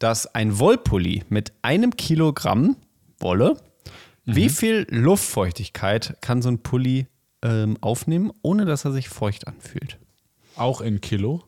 [0.00, 2.76] dass ein Wollpulli mit einem Kilogramm
[3.20, 3.56] Wolle
[4.28, 4.36] Mhm.
[4.36, 7.06] Wie viel Luftfeuchtigkeit kann so ein Pulli
[7.42, 9.98] ähm, aufnehmen, ohne dass er sich feucht anfühlt?
[10.54, 11.42] Auch in Kilo?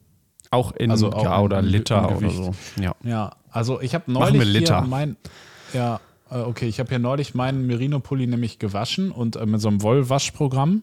[0.51, 2.55] Auch in also auch ja, oder Liter oder so.
[2.81, 4.83] Ja, ja also ich habe neulich Liter.
[4.83, 5.17] mein
[5.75, 9.69] ja äh, okay, ich habe hier neulich meinen Merino-Pulli nämlich gewaschen und äh, mit so
[9.69, 10.83] einem Wollwaschprogramm.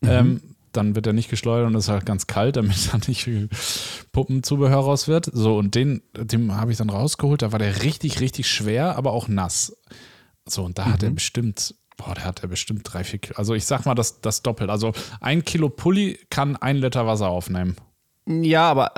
[0.00, 0.08] Mhm.
[0.08, 0.40] Ähm,
[0.72, 3.48] dann wird er nicht geschleudert und ist halt ganz kalt, damit da nicht viel
[4.10, 5.30] Puppenzubehör raus wird.
[5.32, 7.42] So, und den, den habe ich dann rausgeholt.
[7.42, 9.76] Da war der richtig, richtig schwer, aber auch nass.
[10.48, 10.92] So, und da mhm.
[10.92, 11.14] hat er mhm.
[11.16, 13.36] bestimmt, boah, der hat er bestimmt drei, vier Kilo.
[13.36, 14.70] Also ich sag mal, das, das doppelt.
[14.70, 17.76] Also ein Kilo Pulli kann ein Liter Wasser aufnehmen.
[18.26, 18.92] Ja, aber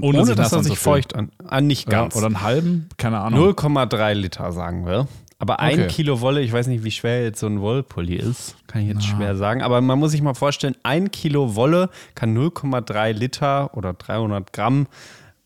[0.00, 1.30] ohne, ohne dass er sich feucht an.
[1.46, 2.14] Ah, nicht ganz.
[2.14, 3.50] Ja, oder einen halben, keine Ahnung.
[3.50, 5.06] 0,3 Liter, sagen wir.
[5.42, 5.88] Aber ein okay.
[5.88, 9.02] Kilo Wolle, ich weiß nicht, wie schwer jetzt so ein Wollpulli ist, kann ich jetzt
[9.08, 9.16] ah.
[9.16, 9.60] schwer sagen.
[9.62, 14.86] Aber man muss sich mal vorstellen, ein Kilo Wolle kann 0,3 Liter oder 300 Gramm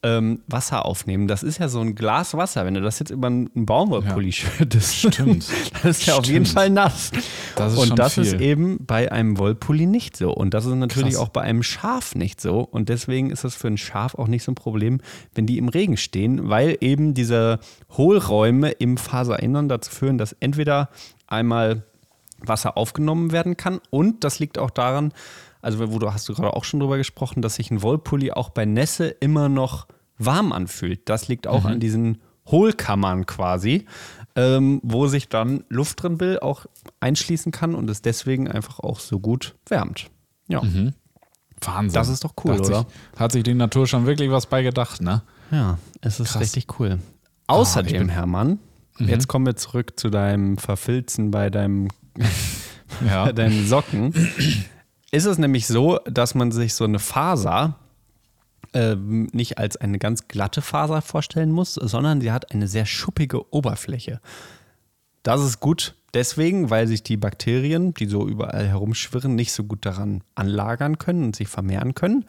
[0.07, 1.27] ähm, Wasser aufnehmen.
[1.27, 2.65] Das ist ja so ein Glas Wasser.
[2.65, 4.33] Wenn du das jetzt über einen Baumwollpulli ja.
[4.33, 5.49] schüttest, stimmt.
[5.83, 7.11] das ist ja auf jeden Fall nass.
[7.57, 8.23] Das und das viel.
[8.23, 10.33] ist eben bei einem Wollpulli nicht so.
[10.33, 11.23] Und das ist natürlich Krass.
[11.23, 12.61] auch bei einem Schaf nicht so.
[12.61, 15.01] Und deswegen ist das für ein Schaf auch nicht so ein Problem,
[15.35, 17.59] wenn die im Regen stehen, weil eben diese
[17.97, 20.89] Hohlräume im Faserinnern dazu führen, dass entweder
[21.27, 21.83] einmal
[22.39, 25.13] Wasser aufgenommen werden kann und das liegt auch daran,
[25.63, 28.51] also wo du hast du gerade auch schon drüber gesprochen, dass sich ein Wollpulli auch
[28.51, 29.87] bei Nässe immer noch
[30.19, 31.09] warm anfühlt.
[31.09, 31.71] Das liegt auch mhm.
[31.71, 33.87] an diesen Hohlkammern quasi,
[34.35, 36.67] ähm, wo sich dann Luft drin will, auch
[37.01, 40.11] einschließen kann und es deswegen einfach auch so gut wärmt.
[40.49, 40.63] Ja.
[40.63, 40.95] Mhm.
[41.63, 41.95] Wahnsinn.
[41.95, 42.79] Das ist doch cool, hat oder?
[42.79, 42.87] Sich,
[43.19, 45.23] hat sich die Natur schon wirklich was bei gedacht, ne?
[45.51, 46.43] Ja, es ist Krass.
[46.43, 46.99] richtig cool.
[47.47, 48.59] Außerdem, oh, Hermann,
[48.99, 49.09] mhm.
[49.09, 51.89] jetzt kommen wir zurück zu deinem Verfilzen bei deinem,
[53.07, 53.25] ja.
[53.27, 54.13] bei deinen Socken.
[55.13, 57.77] Ist es nämlich so, dass man sich so eine Faser
[58.75, 63.53] ähm, nicht als eine ganz glatte Faser vorstellen muss, sondern sie hat eine sehr schuppige
[63.53, 64.21] Oberfläche.
[65.23, 69.85] Das ist gut deswegen, weil sich die Bakterien, die so überall herumschwirren, nicht so gut
[69.85, 72.25] daran anlagern können und sich vermehren können.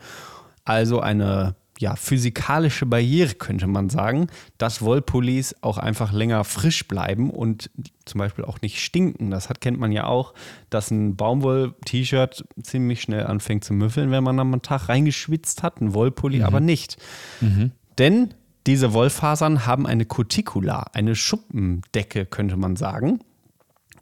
[0.66, 7.30] Also eine ja, physikalische Barriere, könnte man sagen, dass Wollpullis auch einfach länger frisch bleiben
[7.30, 7.70] und
[8.06, 9.30] zum Beispiel auch nicht stinken.
[9.30, 10.34] Das hat, kennt man ja auch,
[10.70, 15.94] dass ein Baumwoll-T-Shirt ziemlich schnell anfängt zu müffeln, wenn man am Tag reingeschwitzt hat, ein
[15.94, 16.46] Wollpulli mhm.
[16.46, 16.98] aber nicht.
[17.42, 17.72] Mhm.
[17.98, 18.34] Denn
[18.66, 23.20] diese Wollfasern haben eine Cuticula, eine Schuppendecke, könnte man sagen.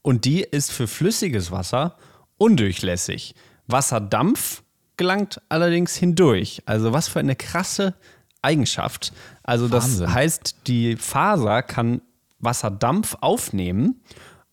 [0.02, 1.98] Und die ist für flüssiges Wasser
[2.38, 3.36] undurchlässig.
[3.68, 4.64] Wasserdampf
[4.98, 6.62] gelangt allerdings hindurch.
[6.66, 7.96] Also was für eine krasse
[8.42, 9.12] Eigenschaft.
[9.44, 10.14] Also das Wahnsinn.
[10.14, 12.02] heißt, die Faser kann
[12.40, 14.02] Wasserdampf aufnehmen,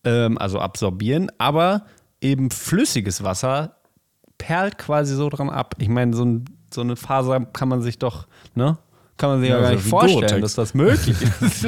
[0.03, 1.85] ähm, also absorbieren, aber
[2.21, 3.77] eben flüssiges Wasser
[4.37, 5.75] perlt quasi so dran ab.
[5.77, 8.77] Ich meine, so, ein, so eine Faser kann man sich doch, ne?
[9.17, 11.67] Kann man sich ja, ja gar nicht vorstellen, dass das möglich ist.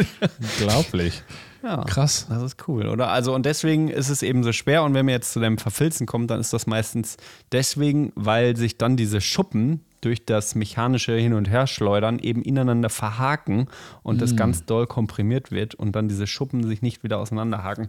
[0.60, 1.24] Unglaublich.
[1.66, 2.28] Ja, krass.
[2.30, 3.10] Das ist cool, oder?
[3.10, 4.84] Also, und deswegen ist es eben so schwer.
[4.84, 7.18] Und wenn wir jetzt zu dem Verfilzen kommen, dann ist das meistens
[7.52, 13.68] deswegen, weil sich dann diese Schuppen durch das mechanische Hin- und Herschleudern eben ineinander verhaken
[14.04, 14.20] und mm.
[14.20, 17.88] das ganz doll komprimiert wird und dann diese Schuppen sich nicht wieder auseinanderhaken.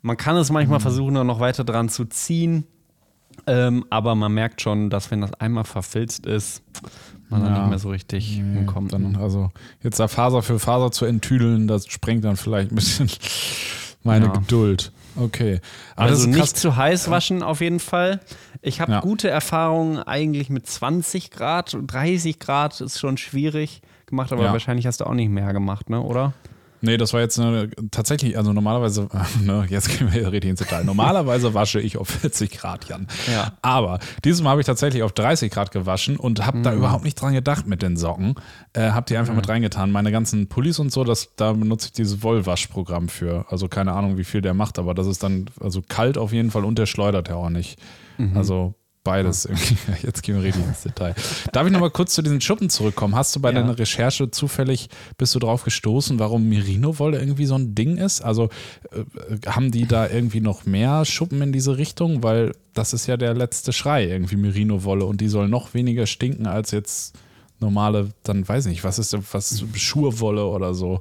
[0.00, 0.82] Man kann es manchmal mm.
[0.82, 2.66] versuchen, noch weiter dran zu ziehen,
[3.46, 6.62] ähm, aber man merkt schon, dass wenn das einmal verfilzt ist,
[7.28, 7.48] man ja.
[7.48, 8.92] dann nicht mehr so richtig nee, hinkommt.
[8.92, 9.50] Dann, also
[9.82, 13.10] jetzt da Faser für Faser zu enttüdeln, das sprengt dann vielleicht ein bisschen
[14.02, 14.32] meine ja.
[14.32, 14.92] Geduld.
[15.16, 15.60] Okay.
[15.94, 18.20] Aber also nicht zu heiß waschen auf jeden Fall.
[18.62, 19.00] Ich habe ja.
[19.00, 25.00] gute Erfahrungen eigentlich mit 20 Grad, 30 Grad ist schon schwierig gemacht, aber wahrscheinlich hast
[25.00, 26.00] du auch nicht mehr gemacht, ne?
[26.00, 26.32] Oder?
[26.84, 29.08] Nee, das war jetzt eine, tatsächlich, also normalerweise,
[29.40, 30.84] ne, jetzt gehen wir richtig ins Detail.
[30.84, 33.06] Normalerweise wasche ich auf 40 Grad, Jan.
[33.32, 33.52] Ja.
[33.62, 36.62] Aber dieses Mal habe ich tatsächlich auf 30 Grad gewaschen und habe mhm.
[36.64, 38.34] da überhaupt nicht dran gedacht mit den Socken.
[38.72, 39.38] Äh, habe die einfach mhm.
[39.38, 39.92] mit reingetan.
[39.92, 43.46] Meine ganzen Pullis und so, das, da benutze ich dieses Wollwaschprogramm für.
[43.48, 46.50] Also keine Ahnung, wie viel der macht, aber das ist dann also kalt auf jeden
[46.50, 47.78] Fall und der schleudert ja auch nicht.
[48.18, 48.36] Mhm.
[48.36, 49.46] Also Beides.
[49.46, 49.76] Irgendwie.
[50.02, 51.14] Jetzt gehen wir richtig ins Detail.
[51.52, 53.16] Darf ich nochmal kurz zu diesen Schuppen zurückkommen?
[53.16, 53.60] Hast du bei ja.
[53.60, 54.88] deiner Recherche zufällig,
[55.18, 58.20] bist du drauf gestoßen, warum Merino-Wolle irgendwie so ein Ding ist?
[58.20, 58.48] Also
[58.92, 59.04] äh,
[59.46, 62.22] haben die da irgendwie noch mehr Schuppen in diese Richtung?
[62.22, 66.46] Weil das ist ja der letzte Schrei, irgendwie Merino-Wolle und die soll noch weniger stinken
[66.46, 67.18] als jetzt
[67.58, 71.00] normale, dann weiß ich nicht, was ist was, Schurwolle oder so.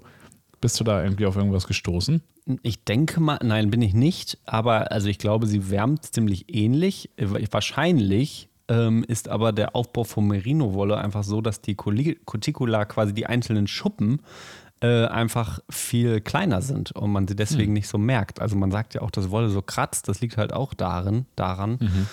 [0.60, 2.22] Bist du da irgendwie auf irgendwas gestoßen?
[2.64, 7.10] Ich denke mal, nein, bin ich nicht, aber also ich glaube, sie wärmt ziemlich ähnlich.
[7.18, 13.28] Wahrscheinlich ähm, ist aber der Aufbau von Merino-Wolle einfach so, dass die Cuticula, quasi die
[13.28, 14.22] einzelnen Schuppen,
[14.82, 17.74] äh, einfach viel kleiner sind und man sie deswegen hm.
[17.74, 18.42] nicht so merkt.
[18.42, 21.78] Also man sagt ja auch, dass Wolle so kratzt, das liegt halt auch darin, daran.
[21.80, 22.08] Mhm.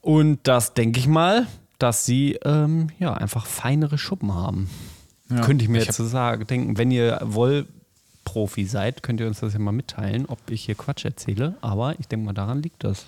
[0.00, 1.46] Und das denke ich mal,
[1.78, 4.70] dass sie ähm, ja einfach feinere Schuppen haben.
[5.28, 5.40] Ja.
[5.40, 7.18] Könnte ich mir ich jetzt so sagen, denken, wenn ihr
[8.24, 11.56] Wollprofi seid, könnt ihr uns das ja mal mitteilen, ob ich hier Quatsch erzähle.
[11.60, 13.06] Aber ich denke mal, daran liegt das.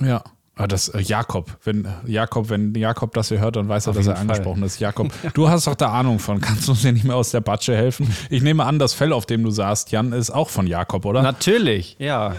[0.00, 0.22] Ja.
[0.54, 4.06] Aber das äh, Jakob, wenn Jakob, wenn Jakob das hier hört, dann weiß er, dass
[4.06, 4.22] er Fall.
[4.22, 4.80] angesprochen ist.
[4.80, 6.42] Jakob, du hast doch da Ahnung von.
[6.42, 8.14] Kannst du uns ja nicht mehr aus der Batsche helfen?
[8.28, 11.22] Ich nehme an, das Fell, auf dem du saßt, Jan, ist auch von Jakob, oder?
[11.22, 12.36] Natürlich, ja.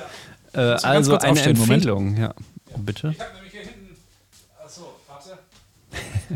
[0.54, 2.20] Äh, also eine Empfehlung, Moment?
[2.20, 2.34] ja.
[2.78, 3.16] Bitte.
[3.16, 3.20] Ich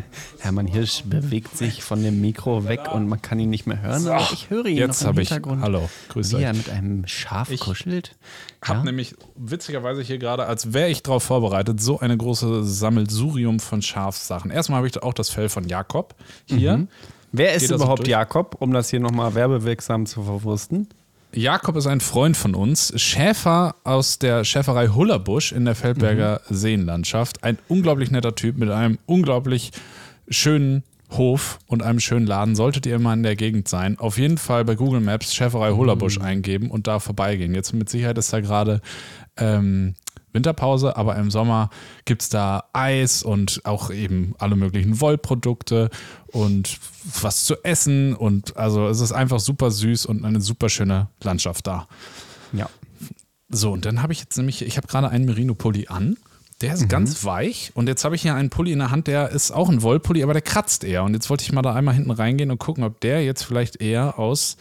[0.40, 4.08] Hermann Hirsch bewegt sich von dem Mikro weg und man kann ihn nicht mehr hören.
[4.08, 5.60] Aber ich höre ihn Jetzt noch im Hintergrund.
[5.60, 8.16] Ich, hallo, grüß wie er mit einem Schaf ich kuschelt.
[8.62, 13.60] Ich habe nämlich witzigerweise hier gerade, als wäre ich darauf vorbereitet, so eine große Sammelsurium
[13.60, 14.52] von Schafsachen.
[14.52, 16.78] Erstmal habe ich auch das Fell von Jakob hier.
[16.78, 16.88] Mhm.
[17.32, 20.88] Wer ist überhaupt so Jakob, um das hier nochmal werbewirksam zu verwursten?
[21.34, 26.56] Jakob ist ein Freund von uns, Schäfer aus der Schäferei Hullerbusch in der Feldberger mhm.
[26.56, 27.44] Seenlandschaft.
[27.44, 29.72] Ein unglaublich netter Typ mit einem unglaublich
[30.30, 32.56] schönen Hof und einem schönen Laden.
[32.56, 36.20] Solltet ihr immer in der Gegend sein, auf jeden Fall bei Google Maps Schäferei Hullerbusch
[36.20, 36.26] mhm.
[36.26, 37.54] eingeben und da vorbeigehen.
[37.56, 38.82] Jetzt mit Sicherheit ist da gerade
[39.38, 39.96] ähm,
[40.34, 41.70] Winterpause, aber im Sommer
[42.06, 45.90] gibt es da Eis und auch eben alle möglichen Wollprodukte
[46.28, 46.80] und
[47.22, 48.14] was zu essen.
[48.14, 51.88] Und also es ist einfach super süß und eine super schöne Landschaft da.
[52.54, 52.70] Ja.
[53.50, 56.18] So, und dann habe ich jetzt nämlich, ich habe gerade einen Merino-Pulli an.
[56.62, 56.88] Der ist mhm.
[56.88, 59.70] ganz weich und jetzt habe ich hier einen Pulli in der Hand, der ist auch
[59.70, 61.04] ein Wollpulli, aber der kratzt eher.
[61.04, 63.80] Und jetzt wollte ich mal da einmal hinten reingehen und gucken, ob der jetzt vielleicht
[63.80, 64.58] eher aus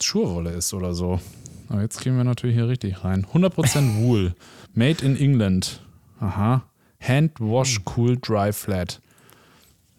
[0.00, 1.20] Schurwolle ist oder so.
[1.68, 3.26] Aber jetzt gehen wir natürlich hier richtig rein.
[3.32, 4.34] 100% Wool.
[4.74, 5.80] Made in England.
[6.20, 6.64] Aha.
[7.00, 9.00] Hand Wash Cool Dry Flat.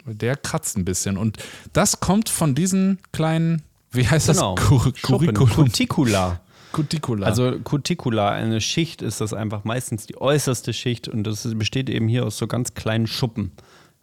[0.05, 1.17] Der kratzt ein bisschen.
[1.17, 1.37] Und
[1.73, 4.55] das kommt von diesen kleinen, wie heißt genau.
[4.55, 4.65] das?
[4.65, 5.49] Cur Curriculum.
[5.49, 6.41] Cuticula.
[6.77, 7.25] Cuticula.
[7.25, 12.07] Also Cuticula, eine Schicht ist das einfach meistens die äußerste Schicht und das besteht eben
[12.07, 13.51] hier aus so ganz kleinen Schuppen.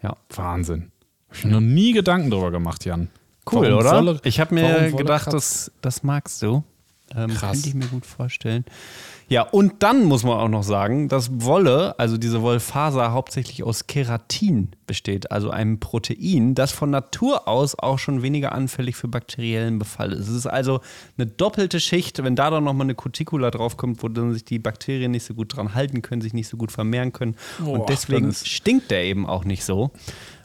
[0.02, 0.16] Ja.
[0.30, 0.90] Wahnsinn.
[1.28, 3.10] Habe ich mir noch nie Gedanken drüber gemacht, Jan.
[3.50, 3.92] Cool, warum oder?
[3.92, 6.64] Wolle, ich habe mir gedacht, das, das magst du.
[7.14, 8.64] Ähm, könnte ich mir gut vorstellen.
[9.28, 13.86] Ja, und dann muss man auch noch sagen, dass Wolle, also diese Wollfaser, hauptsächlich aus
[13.86, 19.78] Keratin besteht, also einem Protein, das von Natur aus auch schon weniger anfällig für bakteriellen
[19.78, 20.28] Befall ist.
[20.28, 20.80] Es ist also
[21.16, 25.12] eine doppelte Schicht, wenn da dann nochmal eine Cuticula draufkommt, wo dann sich die Bakterien
[25.12, 27.36] nicht so gut dran halten können, sich nicht so gut vermehren können.
[27.64, 29.90] Oh, und deswegen stinkt der eben auch nicht so,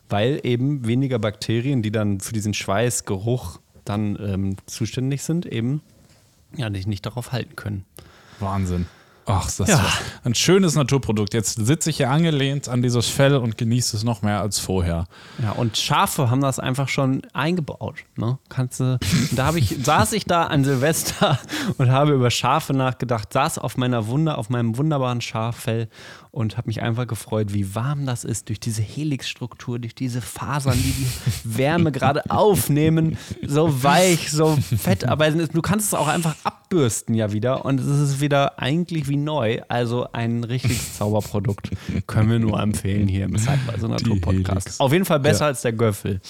[0.08, 5.82] weil eben weniger Bakterien, die dann für diesen Schweißgeruch dann ähm, zuständig sind, eben
[6.56, 7.86] ja, sich nicht darauf halten können.
[8.40, 8.86] Wahnsinn.
[9.32, 9.86] Ach, ist das ja.
[10.24, 11.36] ein schönes Naturprodukt.
[11.36, 15.06] Jetzt sitze ich hier angelehnt an dieses Fell und genieße es noch mehr als vorher.
[15.42, 17.98] Ja, und Schafe haben das einfach schon eingebaut.
[18.16, 18.40] Ne?
[18.50, 18.98] Kannst du,
[19.34, 21.38] da ich, saß ich da an Silvester
[21.78, 25.90] und habe über Schafe nachgedacht, saß auf meiner Wunder, auf meinem wunderbaren Schaffell
[26.32, 30.74] und habe mich einfach gefreut, wie warm das ist durch diese Helixstruktur, durch diese Fasern,
[30.78, 31.08] die die
[31.58, 36.36] Wärme gerade aufnehmen, so weich, so fett, aber du kannst es auch einfach
[36.70, 41.72] abbürsten ja wieder und es ist wieder eigentlich wie neu, also ein richtiges Zauberprodukt.
[42.06, 44.80] Können wir nur empfehlen hier im Zeitweise Natur Podcast.
[44.80, 45.48] Auf jeden Fall besser ja.
[45.48, 46.22] als der Göffel.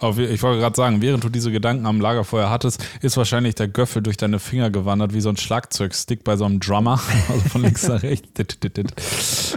[0.00, 4.02] Ich wollte gerade sagen, während du diese Gedanken am Lagerfeuer hattest, ist wahrscheinlich der Göffel
[4.02, 7.00] durch deine Finger gewandert, wie so ein Schlagzeugstick bei so einem Drummer.
[7.28, 9.56] Also von links nach rechts.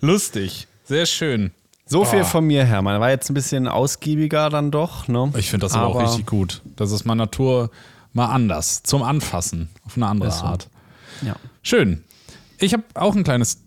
[0.00, 0.68] Lustig.
[0.84, 1.50] Sehr schön.
[1.86, 2.24] So viel oh.
[2.24, 3.00] von mir, Hermann.
[3.00, 5.08] War jetzt ein bisschen ausgiebiger dann doch.
[5.08, 5.32] Ne?
[5.36, 6.60] Ich finde das aber, aber, auch richtig gut.
[6.76, 7.70] Das ist mal Natur
[8.16, 8.82] mal anders.
[8.82, 9.68] Zum Anfassen.
[9.84, 10.68] Auf eine andere Art.
[11.22, 11.36] Ja.
[11.62, 12.02] Schön.
[12.58, 13.62] Ich habe auch ein kleines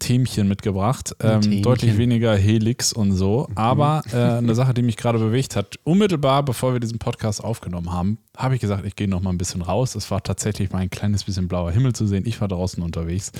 [0.00, 1.14] Themchen mitgebracht.
[1.20, 3.46] Ähm, deutlich weniger Helix und so.
[3.48, 3.56] Mhm.
[3.56, 5.78] Aber äh, eine Sache, die mich gerade bewegt hat.
[5.84, 9.38] Unmittelbar bevor wir diesen Podcast aufgenommen haben, habe ich gesagt, ich gehe noch mal ein
[9.38, 9.94] bisschen raus.
[9.94, 12.24] Es war tatsächlich mal ein kleines bisschen blauer Himmel zu sehen.
[12.26, 13.30] Ich war draußen unterwegs.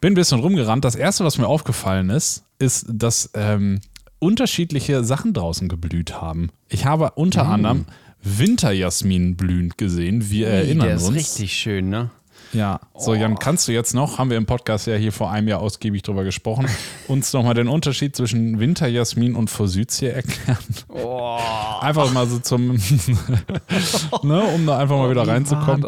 [0.00, 0.86] Bin ein bisschen rumgerannt.
[0.86, 3.82] Das erste, was mir aufgefallen ist, ist, dass ähm,
[4.18, 6.48] unterschiedliche Sachen draußen geblüht haben.
[6.68, 7.50] Ich habe unter mhm.
[7.50, 7.86] anderem
[8.22, 10.30] Winterjasmin blühend gesehen.
[10.30, 11.06] Wir erinnern der uns.
[11.06, 12.10] Der ist richtig schön, ne?
[12.52, 15.48] Ja, so Jan, kannst du jetzt noch, haben wir im Podcast ja hier vor einem
[15.48, 16.66] Jahr ausgiebig drüber gesprochen,
[17.08, 20.58] uns nochmal den Unterschied zwischen Winterjasmin und Forsythie erklären?
[20.88, 21.38] Oh.
[21.80, 22.72] Einfach mal so zum,
[24.22, 25.86] ne, um da einfach mal wieder reinzukommen.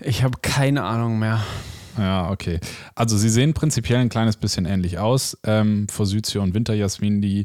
[0.00, 1.42] Ich habe keine Ahnung mehr.
[1.98, 2.60] Ja, okay.
[2.94, 5.38] Also sie sehen prinzipiell ein kleines bisschen ähnlich aus.
[5.44, 7.40] Ähm, Forsythie und Winterjasmin, die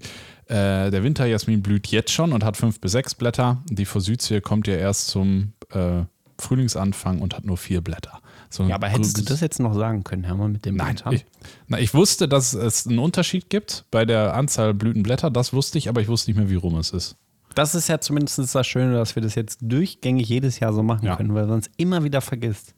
[0.47, 3.63] äh, der Winterjasmin blüht jetzt schon und hat fünf bis sechs Blätter.
[3.69, 6.03] Die Forsythie kommt ja erst zum äh,
[6.37, 8.19] Frühlingsanfang und hat nur vier Blätter.
[8.49, 11.25] So ja, aber hättest du das jetzt noch sagen können, Hermann, mit dem Nein, ich,
[11.67, 15.87] na, ich wusste, dass es einen Unterschied gibt bei der Anzahl Blütenblätter, das wusste ich,
[15.87, 17.15] aber ich wusste nicht mehr, wie rum es ist.
[17.55, 21.05] Das ist ja zumindest das Schöne, dass wir das jetzt durchgängig jedes Jahr so machen
[21.05, 21.15] ja.
[21.15, 22.73] können, weil sonst immer wieder vergisst.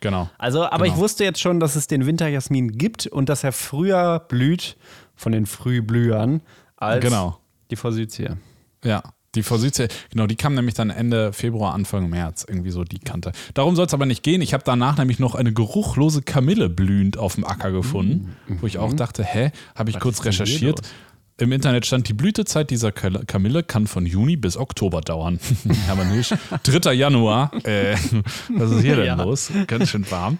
[0.00, 0.30] Genau.
[0.38, 0.94] Also, aber genau.
[0.94, 4.76] ich wusste jetzt schon, dass es den Winterjasmin gibt und dass er früher blüht
[5.14, 6.40] von den Frühblühern
[6.76, 7.38] als genau.
[7.70, 8.30] die Forsythie.
[8.82, 9.02] Ja,
[9.34, 13.30] die Forsythie, genau, die kam nämlich dann Ende Februar, Anfang März, irgendwie so die Kante.
[13.54, 14.40] Darum soll es aber nicht gehen.
[14.42, 18.58] Ich habe danach nämlich noch eine geruchlose Kamille blühend auf dem Acker gefunden, mhm.
[18.60, 18.96] wo ich auch mhm.
[18.96, 20.80] dachte, hä, habe ich Was kurz recherchiert.
[21.40, 25.40] Im Internet stand, die Blütezeit dieser Kamille kann von Juni bis Oktober dauern.
[25.86, 26.92] Hermann Hirsch, 3.
[26.92, 27.50] Januar.
[27.64, 27.96] Äh,
[28.54, 29.22] was ist hier denn ja.
[29.22, 29.50] los?
[29.66, 30.36] Ganz schön warm.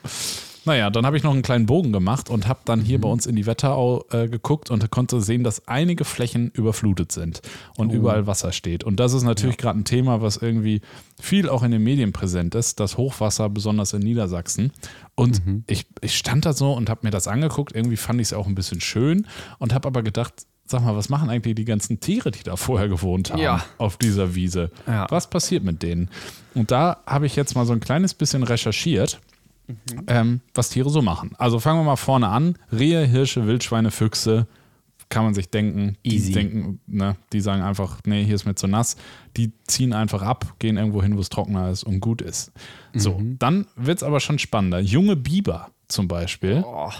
[0.66, 3.02] Naja, dann habe ich noch einen kleinen Bogen gemacht und habe dann hier mhm.
[3.02, 7.40] bei uns in die Wetterau äh, geguckt und konnte sehen, dass einige Flächen überflutet sind
[7.78, 7.94] und oh.
[7.94, 8.84] überall Wasser steht.
[8.84, 9.62] Und das ist natürlich ja.
[9.62, 10.82] gerade ein Thema, was irgendwie
[11.18, 14.70] viel auch in den Medien präsent ist, das Hochwasser, besonders in Niedersachsen.
[15.14, 15.64] Und mhm.
[15.66, 17.74] ich, ich stand da so und habe mir das angeguckt.
[17.74, 19.26] Irgendwie fand ich es auch ein bisschen schön
[19.58, 22.88] und habe aber gedacht, sag mal, was machen eigentlich die ganzen Tiere, die da vorher
[22.88, 23.64] gewohnt haben ja.
[23.78, 24.70] auf dieser Wiese?
[24.86, 25.06] Ja.
[25.10, 26.08] Was passiert mit denen?
[26.54, 29.20] Und da habe ich jetzt mal so ein kleines bisschen recherchiert
[29.70, 30.04] mhm.
[30.06, 31.32] ähm, was Tiere so machen.
[31.38, 32.56] Also fangen wir mal vorne an.
[32.72, 34.46] Rehe, Hirsche, Wildschweine, Füchse,
[35.08, 35.96] kann man sich denken.
[36.02, 36.28] Easy.
[36.28, 38.96] Die denken, ne, die sagen einfach, nee, hier ist mir zu nass.
[39.36, 42.52] Die ziehen einfach ab, gehen irgendwo hin, wo es trockener ist und gut ist.
[42.94, 43.38] So, mhm.
[43.38, 44.80] dann wird es aber schon spannender.
[44.80, 46.64] Junge Biber zum Beispiel.
[46.66, 46.90] Oh.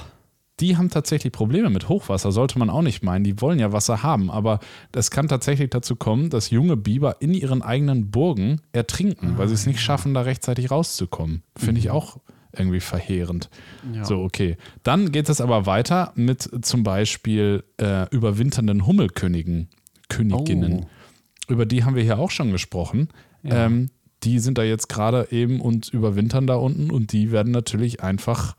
[0.60, 3.24] Die haben tatsächlich Probleme mit Hochwasser, sollte man auch nicht meinen.
[3.24, 4.60] Die wollen ja Wasser haben, aber
[4.92, 9.48] es kann tatsächlich dazu kommen, dass junge Biber in ihren eigenen Burgen ertrinken, ah, weil
[9.48, 9.82] sie es nicht ah.
[9.82, 11.42] schaffen, da rechtzeitig rauszukommen.
[11.56, 11.78] Finde mhm.
[11.78, 12.18] ich auch
[12.52, 13.48] irgendwie verheerend.
[13.94, 14.04] Ja.
[14.04, 14.56] So, okay.
[14.82, 19.68] Dann geht es aber weiter mit zum Beispiel äh, überwinternden Hummelkönigen,
[20.08, 20.84] Königinnen.
[20.84, 21.52] Oh.
[21.52, 23.08] Über die haben wir hier auch schon gesprochen.
[23.42, 23.66] Ja.
[23.66, 23.90] Ähm,
[24.22, 28.56] die sind da jetzt gerade eben und überwintern da unten und die werden natürlich einfach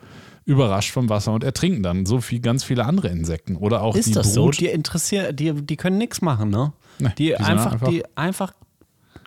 [0.52, 2.06] überrascht vom Wasser und ertrinken dann.
[2.06, 3.56] So wie ganz viele andere Insekten.
[3.56, 4.56] Oder auch Ist die das Brut.
[4.56, 4.62] so?
[4.62, 6.74] Die interessieren, die, die können nichts machen, ne?
[7.00, 8.54] Nee, die, die, einfach, einfach, die einfach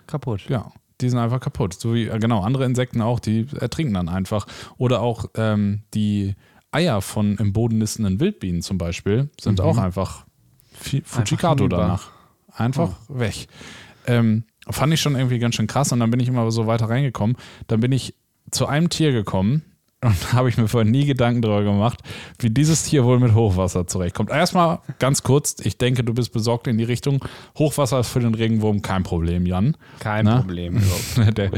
[0.07, 0.45] kaputt.
[0.47, 0.71] Ja
[1.01, 1.73] die sind einfach kaputt.
[1.73, 4.47] So wie, äh, genau, andere Insekten auch, die ertrinken dann einfach.
[4.77, 6.35] Oder auch ähm, die
[6.71, 9.65] Eier von im Boden nistenden Wildbienen zum Beispiel sind mhm.
[9.65, 10.25] auch einfach
[10.73, 12.11] Fujikato danach.
[12.51, 13.19] Einfach oh.
[13.19, 13.47] weg.
[14.07, 16.89] Ähm, fand ich schon irgendwie ganz schön krass und dann bin ich immer so weiter
[16.89, 17.37] reingekommen.
[17.67, 18.15] Dann bin ich
[18.51, 19.63] zu einem Tier gekommen,
[20.05, 22.01] und habe ich mir vorher nie Gedanken darüber gemacht,
[22.39, 24.29] wie dieses Tier wohl mit Hochwasser zurechtkommt.
[24.29, 27.23] Erstmal ganz kurz, ich denke, du bist besorgt in die Richtung.
[27.57, 29.75] Hochwasser ist für den Regenwurm kein Problem, Jan.
[29.99, 30.37] Kein Na?
[30.37, 30.81] Problem.
[31.35, 31.51] Der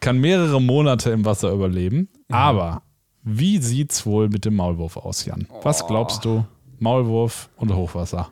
[0.00, 2.08] kann mehrere Monate im Wasser überleben.
[2.28, 2.82] Aber
[3.22, 5.46] wie sieht's wohl mit dem Maulwurf aus, Jan?
[5.62, 6.44] Was glaubst du?
[6.78, 8.30] Maulwurf und Hochwasser.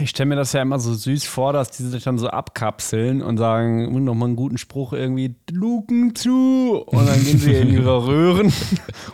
[0.00, 3.22] Ich stelle mir das ja immer so süß vor, dass die sich dann so abkapseln
[3.22, 6.84] und sagen, nochmal einen guten Spruch irgendwie, Luken zu.
[6.86, 8.52] Und dann gehen sie in ihre Röhren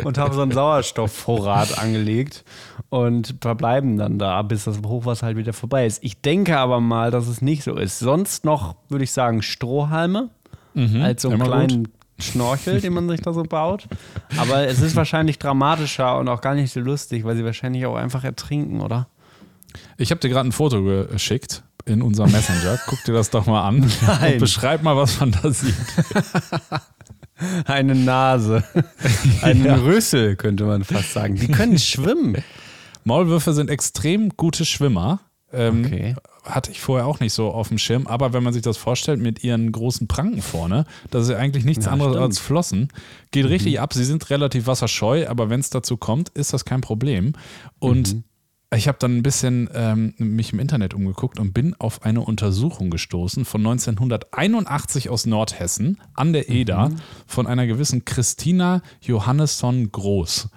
[0.05, 2.45] und haben so einen Sauerstoffvorrat angelegt
[2.89, 6.03] und verbleiben dann da, bis das Hochwasser halt wieder vorbei ist.
[6.03, 7.99] Ich denke aber mal, dass es nicht so ist.
[7.99, 10.31] Sonst noch, würde ich sagen, Strohhalme
[11.03, 11.89] als so einen kleinen
[12.19, 13.89] Schnorchel, den man sich da so baut.
[14.37, 17.97] Aber es ist wahrscheinlich dramatischer und auch gar nicht so lustig, weil sie wahrscheinlich auch
[17.97, 19.09] einfach ertrinken, oder?
[19.99, 22.79] Ich habe dir gerade ein Foto geschickt in unserem Messenger.
[22.87, 24.35] Guck dir das doch mal an Nein.
[24.35, 25.75] und beschreib mal, was man da sieht.
[27.65, 28.65] Eine Nase.
[29.43, 31.37] Ein Rüssel, könnte man fast sagen.
[31.37, 32.37] Die können schwimmen.
[33.05, 35.21] Maulwürfe sind extrem gute Schwimmer.
[35.53, 36.15] Ähm, Okay.
[36.45, 39.21] Hatte ich vorher auch nicht so auf dem Schirm, aber wenn man sich das vorstellt
[39.21, 42.21] mit ihren großen Pranken vorne, das ist ja eigentlich nichts Ja, anderes stimmt.
[42.23, 42.27] Mhm.
[42.31, 42.89] als Flossen.
[43.31, 46.81] Geht richtig ab, sie sind relativ wasserscheu, aber wenn es dazu kommt, ist das kein
[46.81, 47.35] Problem.
[47.79, 48.25] Und Mhm.
[48.73, 52.91] Ich habe dann ein bisschen ähm, mich im Internet umgeguckt und bin auf eine Untersuchung
[52.91, 56.97] gestoßen von 1981 aus Nordhessen an der EDA Mhm.
[57.27, 60.49] von einer gewissen Christina Johannesson Groß.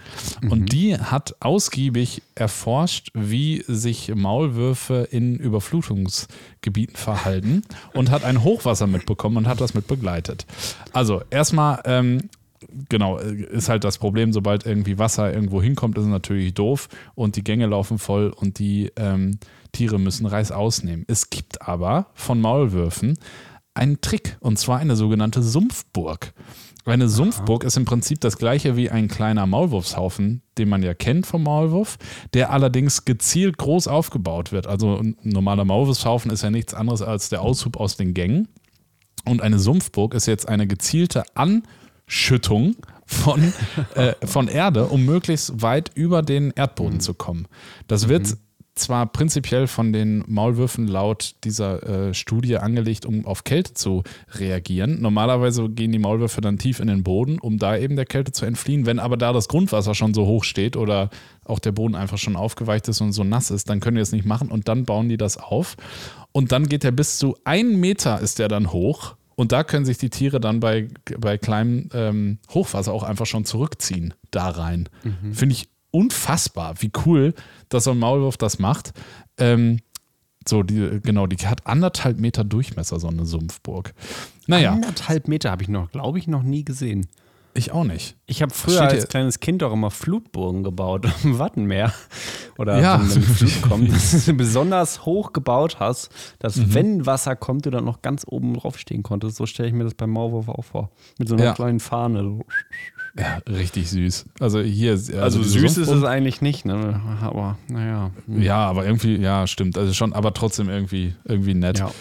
[0.41, 0.51] Mhm.
[0.51, 8.85] Und die hat ausgiebig erforscht, wie sich Maulwürfe in Überflutungsgebieten verhalten und hat ein Hochwasser
[8.87, 10.45] mitbekommen und hat das mit begleitet.
[10.93, 12.29] Also erstmal ähm,
[12.89, 17.35] genau, ist halt das Problem, sobald irgendwie Wasser irgendwo hinkommt, ist es natürlich doof und
[17.35, 19.39] die Gänge laufen voll und die ähm,
[19.71, 21.05] Tiere müssen Reis ausnehmen.
[21.07, 23.17] Es gibt aber von Maulwürfen
[23.73, 26.33] einen Trick und zwar eine sogenannte Sumpfburg.
[26.85, 31.25] Eine Sumpfburg ist im Prinzip das gleiche wie ein kleiner Maulwurfshaufen, den man ja kennt
[31.25, 31.97] vom Maulwurf,
[32.33, 34.67] der allerdings gezielt groß aufgebaut wird.
[34.67, 38.49] Also ein normaler Maulwurfshaufen ist ja nichts anderes als der Aushub aus den Gängen.
[39.25, 41.23] Und eine Sumpfburg ist jetzt eine gezielte
[42.13, 42.75] Anschüttung
[43.07, 43.53] von,
[43.95, 47.47] äh, von Erde, um möglichst weit über den Erdboden zu kommen.
[47.87, 48.37] Das wird
[48.75, 54.03] zwar prinzipiell von den Maulwürfen laut dieser äh, Studie angelegt, um auf Kälte zu
[54.35, 55.01] reagieren.
[55.01, 58.45] Normalerweise gehen die Maulwürfe dann tief in den Boden, um da eben der Kälte zu
[58.45, 58.85] entfliehen.
[58.85, 61.09] Wenn aber da das Grundwasser schon so hoch steht oder
[61.45, 64.11] auch der Boden einfach schon aufgeweicht ist und so nass ist, dann können die das
[64.11, 65.77] nicht machen und dann bauen die das auf.
[66.31, 69.15] Und dann geht der bis zu einen Meter ist der dann hoch.
[69.35, 73.45] Und da können sich die Tiere dann bei, bei kleinem ähm, Hochwasser auch einfach schon
[73.45, 74.89] zurückziehen, da rein.
[75.33, 77.33] Finde ich unfassbar, wie cool,
[77.69, 78.93] dass so ein Maulwurf das macht.
[79.37, 79.79] Ähm,
[80.47, 83.93] so, die, genau, die hat anderthalb Meter Durchmesser, so eine Sumpfburg.
[84.47, 87.07] Naja, Anderthalb Meter habe ich noch, glaube ich, noch nie gesehen.
[87.55, 88.15] Ich auch nicht.
[88.25, 91.93] Ich habe früher Steht als hier- kleines Kind auch immer Flutburgen gebaut am Wattenmeer.
[92.57, 92.99] Oder Ja.
[93.01, 96.73] wenn Flut kommt, dass du besonders hoch gebaut hast, dass Mhm.
[96.73, 99.37] wenn Wasser kommt, du dann noch ganz oben drauf stehen konntest.
[99.37, 100.91] So stelle ich mir das beim Maulwurf auch vor.
[101.19, 101.53] Mit so einer Ja.
[101.53, 102.39] kleinen Fahne.
[103.17, 104.25] Ja, richtig süß.
[104.39, 106.99] Also hier, also, Also süß ist es eigentlich nicht, ne?
[107.21, 108.09] Aber naja.
[108.27, 109.77] Ja, aber irgendwie, ja, stimmt.
[109.77, 111.77] Also schon, aber trotzdem irgendwie, irgendwie nett.
[111.79, 111.91] Ja.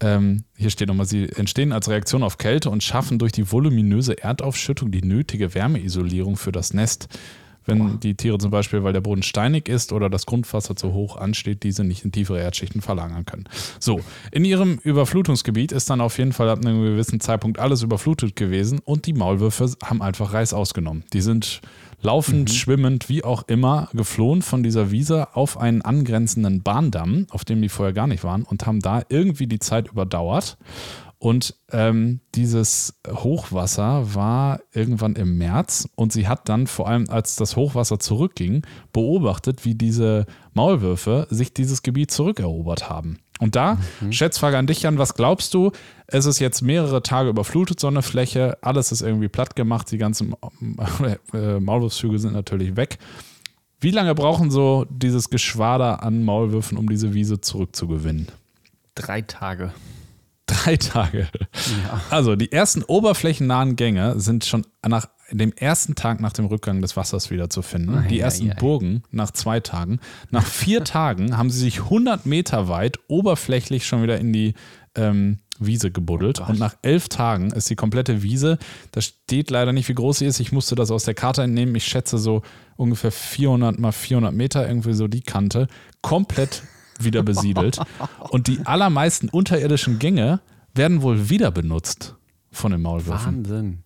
[0.00, 4.22] Ähm, hier steht nochmal, sie entstehen als Reaktion auf Kälte und schaffen durch die voluminöse
[4.22, 7.08] Erdaufschüttung die nötige Wärmeisolierung für das Nest.
[7.66, 11.16] Wenn die Tiere zum Beispiel, weil der Boden steinig ist oder das Grundwasser zu hoch
[11.16, 13.44] ansteht, diese nicht in tiefere Erdschichten verlagern können.
[13.78, 14.00] So,
[14.32, 18.80] in ihrem Überflutungsgebiet ist dann auf jeden Fall ab einem gewissen Zeitpunkt alles überflutet gewesen
[18.82, 21.04] und die Maulwürfe haben einfach Reis ausgenommen.
[21.12, 21.60] Die sind
[22.00, 27.62] laufend, schwimmend, wie auch immer, geflohen von dieser Wiese auf einen angrenzenden Bahndamm, auf dem
[27.62, 30.58] die vorher gar nicht waren, und haben da irgendwie die Zeit überdauert.
[31.18, 37.36] Und ähm, dieses Hochwasser war irgendwann im März und sie hat dann vor allem, als
[37.36, 38.62] das Hochwasser zurückging,
[38.94, 40.24] beobachtet, wie diese
[40.54, 43.18] Maulwürfe sich dieses Gebiet zurückerobert haben.
[43.40, 43.78] Und da,
[44.10, 45.72] Schätzfrage an dich, Jan, was glaubst du?
[46.06, 49.98] Es ist jetzt mehrere Tage überflutet, so eine Fläche, alles ist irgendwie platt gemacht, die
[49.98, 50.34] ganzen
[51.32, 52.98] äh, Maulwurfshügel sind natürlich weg.
[53.80, 58.28] Wie lange brauchen so dieses Geschwader an Maulwürfen, um diese Wiese zurückzugewinnen?
[58.94, 59.72] Drei Tage.
[60.44, 61.28] Drei Tage.
[62.10, 66.96] Also die ersten oberflächennahen Gänge sind schon nach dem ersten Tag nach dem Rückgang des
[66.96, 67.94] Wassers wieder zu finden.
[67.94, 68.54] Ei, die ei, ersten ei.
[68.54, 70.00] Burgen nach zwei Tagen.
[70.30, 74.54] Nach vier Tagen haben sie sich 100 Meter weit oberflächlich schon wieder in die
[74.94, 76.40] ähm, Wiese gebuddelt.
[76.40, 78.58] Und nach elf Tagen ist die komplette Wiese,
[78.92, 80.40] da steht leider nicht, wie groß sie ist.
[80.40, 81.74] Ich musste das aus der Karte entnehmen.
[81.74, 82.42] Ich schätze so
[82.76, 85.68] ungefähr 400 mal 400 Meter, irgendwie so die Kante,
[86.00, 86.62] komplett
[86.98, 87.78] wieder besiedelt.
[88.30, 90.40] Und die allermeisten unterirdischen Gänge
[90.74, 92.16] werden wohl wieder benutzt
[92.50, 93.44] von den Maulwürfen.
[93.44, 93.82] Wahnsinn.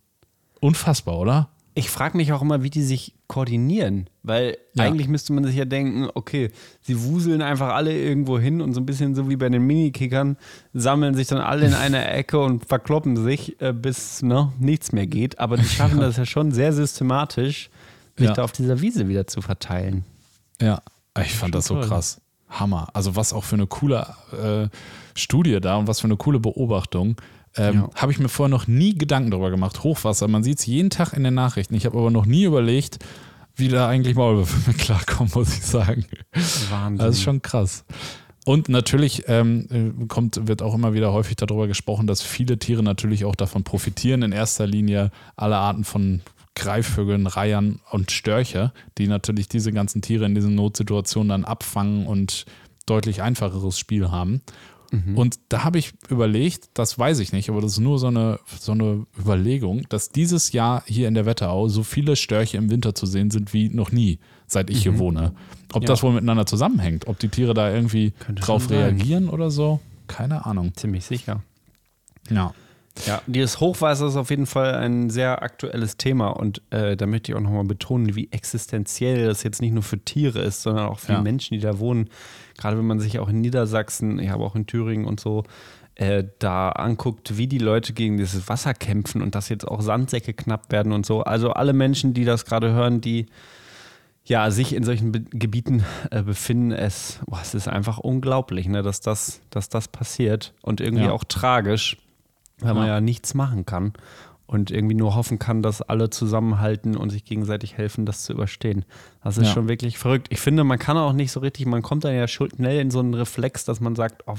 [0.65, 1.49] Unfassbar, oder?
[1.77, 4.85] Ich frage mich auch immer, wie die sich koordinieren, weil Ja.
[4.85, 6.49] eigentlich müsste man sich ja denken, okay,
[6.81, 10.37] sie wuseln einfach alle irgendwo hin und so ein bisschen so wie bei den Minikickern
[10.73, 15.05] sammeln sich dann alle in einer Ecke und verkloppen sich, äh, bis ne, nichts mehr
[15.05, 15.37] geht.
[15.39, 17.69] Aber die schaffen das ja schon sehr systematisch,
[18.17, 18.33] sich Ja.
[18.33, 20.05] da auf dieser Wiese wieder zu verteilen.
[20.61, 20.81] Ja,
[21.21, 21.87] ich fand das so toll.
[21.89, 22.21] krass.
[22.49, 22.87] Hammer.
[22.93, 24.69] Also was auch für eine coole äh,
[25.13, 27.17] Studie da und was für eine coole Beobachtung.
[27.57, 27.89] Ähm, Ja.
[27.95, 29.83] Habe ich mir vorher noch nie Gedanken darüber gemacht.
[29.83, 31.75] Hochwasser, man sieht es jeden Tag in den Nachrichten.
[31.75, 32.99] Ich habe aber noch nie überlegt,
[33.55, 36.05] wie da eigentlich Maulwürfe mit klarkommen, muss ich sagen.
[36.69, 37.05] Wahnsinn.
[37.05, 37.85] Das ist schon krass.
[38.45, 42.83] Und natürlich ähm, äh, kommt, wird auch immer wieder häufig darüber gesprochen, dass viele Tiere
[42.83, 44.21] natürlich auch davon profitieren.
[44.21, 46.21] In erster Linie alle Arten von
[46.53, 52.45] Greifvögeln, Reihern und Störche, die natürlich diese ganzen Tiere in diesen Notsituationen dann abfangen und
[52.85, 54.41] deutlich einfacheres Spiel haben.
[55.15, 58.39] Und da habe ich überlegt, das weiß ich nicht, aber das ist nur so eine,
[58.59, 62.95] so eine Überlegung, dass dieses Jahr hier in der Wetterau so viele Störche im Winter
[62.95, 65.33] zu sehen sind wie noch nie, seit ich hier wohne.
[65.73, 65.87] Ob Ja.
[65.87, 70.45] das wohl miteinander zusammenhängt, ob die Tiere da irgendwie Könnte drauf reagieren oder so, keine
[70.45, 70.73] Ahnung.
[70.75, 71.41] Ziemlich sicher.
[72.29, 72.53] Ja.
[73.05, 77.31] Ja, dieses Hochwasser ist auf jeden Fall ein sehr aktuelles Thema und äh, da möchte
[77.31, 80.99] ich auch nochmal betonen, wie existenziell das jetzt nicht nur für Tiere ist, sondern auch
[80.99, 81.21] für Ja.
[81.21, 82.09] Menschen, die da wohnen.
[82.57, 85.43] Gerade wenn man sich auch in Niedersachsen, ich habe auch in Thüringen und so,
[85.95, 90.33] äh, da anguckt, wie die Leute gegen dieses Wasser kämpfen und dass jetzt auch Sandsäcke
[90.33, 91.21] knapp werden und so.
[91.21, 93.25] Also alle Menschen, die das gerade hören, die
[94.27, 98.81] ja, sich in solchen Be Gebieten äh, befinden, es, boah, es ist einfach unglaublich, ne,
[98.81, 101.11] dass, das, dass das passiert und irgendwie Ja.
[101.11, 101.97] auch tragisch,
[102.59, 102.95] weil man Ja.
[102.95, 103.93] ja nichts machen kann
[104.47, 108.85] und irgendwie nur hoffen kann, dass alle zusammenhalten und sich gegenseitig helfen, das zu überstehen.
[109.23, 109.53] Das ist Ja.
[109.53, 110.27] schon wirklich verrückt.
[110.29, 112.99] Ich finde, man kann auch nicht so richtig, man kommt dann ja schnell in so
[112.99, 114.35] einen Reflex, dass man sagt, oh,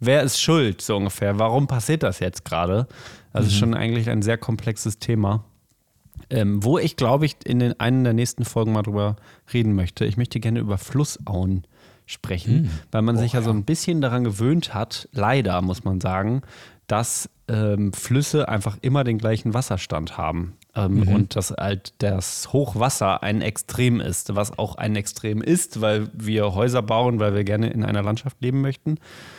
[0.00, 2.86] wer ist schuld, so ungefähr, warum passiert das jetzt gerade?
[3.32, 5.44] Das ist schon eigentlich ein sehr komplexes Thema.
[6.30, 9.16] Ähm, wo ich, glaube ich, in den, einen der nächsten Folgen mal drüber
[9.52, 10.04] reden möchte.
[10.06, 11.66] Ich möchte gerne über Flussauen
[12.06, 16.42] sprechen, weil man sich ja so ein bisschen daran gewöhnt hat, leider muss man sagen,
[16.86, 20.56] dass ähm, Flüsse einfach immer den gleichen Wasserstand haben.
[20.74, 26.08] Ähm, Und dass halt das Hochwasser ein Extrem ist, was auch ein Extrem ist, weil
[26.14, 28.98] wir Häuser bauen, weil wir gerne in einer Landschaft leben möchten,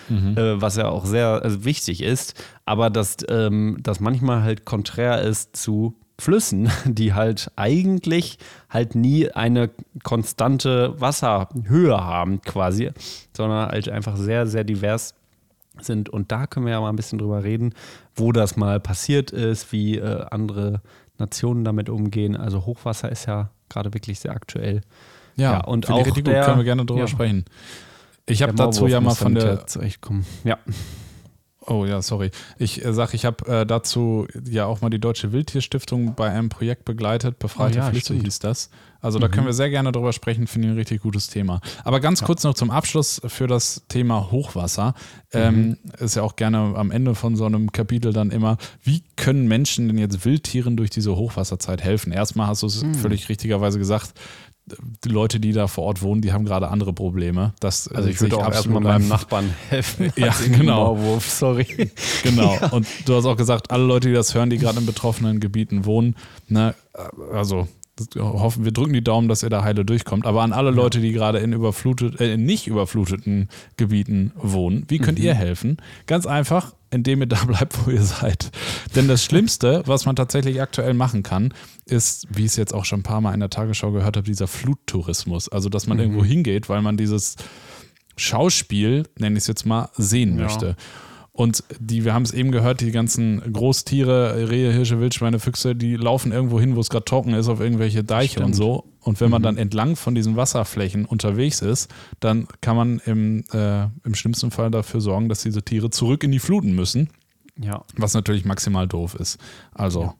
[0.10, 2.36] äh, was ja auch sehr also wichtig ist,
[2.66, 8.38] aber dass ähm, das manchmal halt konträr ist zu Flüssen, die halt eigentlich
[8.70, 9.70] halt nie eine
[10.04, 12.92] konstante Wasserhöhe haben quasi,
[13.36, 15.16] sondern halt einfach sehr, sehr divers
[15.84, 16.10] sind.
[16.10, 17.74] Und da können wir ja mal ein bisschen drüber reden,
[18.16, 20.82] wo das mal passiert ist, wie äh, andere
[21.18, 22.36] Nationen damit umgehen.
[22.38, 24.82] Also Hochwasser ist ja gerade wirklich sehr aktuell.
[25.36, 27.08] Ja, Ja, und auch richtig der- gut, können wir gerne drüber ja.
[27.08, 27.46] sprechen.
[28.26, 29.66] Ich habe Der dazu ja mal von der.
[30.44, 30.58] Ja.
[31.68, 32.32] Oh ja, sorry.
[32.58, 36.50] Ich äh, sag, ich habe äh, dazu ja auch mal die Deutsche Wildtierstiftung bei einem
[36.50, 37.40] Projekt begleitet.
[37.40, 38.70] Befreite Oh ja, Flüsse hieß das.
[39.06, 41.62] Also da können wir sehr gerne drüber sprechen, finde ich ein richtig gutes Thema.
[41.84, 44.96] Aber ganz kurz noch zum Abschluss für das Thema Hochwasser.
[45.32, 49.48] Ähm, ist ja auch gerne am Ende von so einem Kapitel dann immer, wie können
[49.48, 52.14] Menschen denn jetzt Wildtieren durch diese Hochwasserzeit helfen?
[52.14, 54.14] Erstmal hast du es völlig richtigerweise gesagt,
[55.04, 57.54] die Leute, die da vor Ort wohnen, die haben gerade andere Probleme.
[57.60, 59.08] Das, Also ich würde auch erstmal meinem ein.
[59.08, 60.12] Nachbarn helfen.
[60.18, 60.96] Ja, genau.
[60.96, 61.92] Maulwurf, sorry.
[62.24, 62.58] Genau.
[62.72, 65.86] Und du hast auch gesagt, alle Leute, die das hören, die gerade in betroffenen Gebieten
[65.86, 66.16] wohnen,
[66.48, 66.74] ne,
[67.32, 70.26] also das hoffen wir drücken die Daumen, dass ihr da heile durchkommt.
[70.26, 74.98] Aber an alle Leute, die gerade in überflutet, äh, in nicht überfluteten Gebieten wohnen, wie
[75.00, 75.78] könnt ihr helfen?
[76.06, 78.52] Ganz einfach, indem ihr da bleibt, wo ihr seid.
[78.96, 81.54] Denn das Schlimmste, was man tatsächlich aktuell machen kann,
[81.86, 84.26] ist, wie ich es jetzt auch schon ein paar Mal in der Tagesschau gehört habe,
[84.26, 85.50] dieser Fluttourismus.
[85.50, 87.36] Also, dass man irgendwo hingeht, weil man dieses
[88.18, 90.44] Schauspiel, nenne ich es jetzt mal, sehen Ja.
[90.46, 90.76] möchte.
[91.32, 95.98] Und die, wir haben es eben gehört, die ganzen Großtiere, Rehe, Hirsche, Wildschweine, Füchse, die
[95.98, 98.56] laufen irgendwo hin, wo es gerade trocken ist, auf irgendwelche Deiche und Stimmt.
[98.56, 98.86] so.
[99.02, 103.84] Und wenn man dann entlang von diesen Wasserflächen unterwegs ist, dann kann man im, äh,
[104.06, 107.10] im schlimmsten Fall dafür sorgen, dass diese Tiere zurück in die Fluten müssen,
[107.60, 107.84] Ja.
[107.98, 109.38] was natürlich maximal doof ist.
[109.74, 110.16] Also Ja.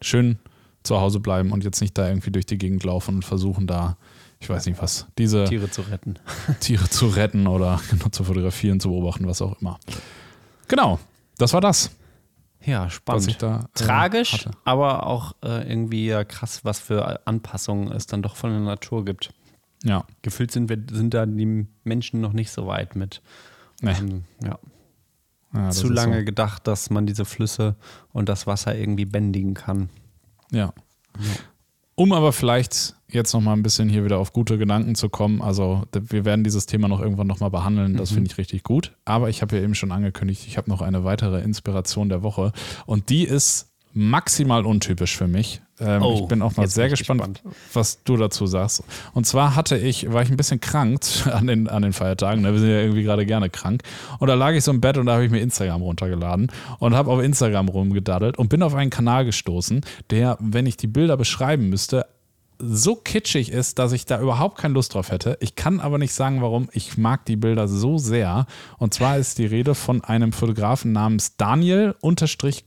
[0.00, 0.38] schön
[0.82, 3.96] zu Hause bleiben und jetzt nicht da irgendwie durch die Gegend laufen und versuchen da,
[4.40, 6.18] ich weiß nicht was, diese Tiere zu retten.
[6.60, 9.78] Tiere zu retten oder genau, zu fotografieren, zu beobachten, was auch immer.
[10.68, 10.98] Genau,
[11.38, 11.90] das war das,
[12.64, 13.42] Ja, spannend.
[13.42, 13.60] da.
[13.60, 14.50] äh, Tragisch, hatte.
[14.64, 19.04] aber auch äh, irgendwie ja krass, was für Anpassungen es dann doch von der Natur
[19.04, 19.32] gibt.
[19.84, 23.20] Ja, Gefühlt sind, wir, sind da die Menschen noch nicht so weit mit.
[23.80, 23.90] nee.
[23.98, 24.58] Ähm, ja.
[25.54, 27.74] ja, Zu lange gedacht, dass man diese Flüsse
[28.12, 29.88] und das Wasser irgendwie bändigen kann.
[30.52, 30.72] Ja.
[31.94, 35.42] Um aber vielleicht jetzt noch mal ein bisschen hier wieder auf gute Gedanken zu kommen.
[35.42, 37.96] Also wir werden dieses Thema noch irgendwann noch mal behandeln.
[37.96, 38.14] Das mhm.
[38.16, 38.96] finde ich richtig gut.
[39.04, 42.52] Aber ich habe ja eben schon angekündigt, ich habe noch eine weitere Inspiration der Woche
[42.86, 45.60] und die ist maximal untypisch für mich.
[45.80, 48.84] Ähm, oh, ich bin auch mal sehr gespannt, gespannt, was du dazu sagst.
[49.14, 51.00] Und zwar hatte ich, war ich ein bisschen krank
[51.32, 52.42] an den, an den Feiertagen.
[52.42, 52.52] Ne?
[52.52, 53.82] Wir sind ja irgendwie gerade gerne krank.
[54.18, 56.94] Und da lag ich so im Bett und da habe ich mir Instagram runtergeladen und
[56.94, 59.80] habe auf Instagram rumgedaddelt und bin auf einen Kanal gestoßen,
[60.10, 62.06] der, wenn ich die Bilder beschreiben müsste,
[62.64, 65.36] so kitschig ist, dass ich da überhaupt keine Lust drauf hätte.
[65.40, 66.68] Ich kann aber nicht sagen, warum.
[66.72, 68.46] Ich mag die Bilder so sehr.
[68.78, 72.10] Und zwar ist die Rede von einem Fotografen namens Daniel-Casson.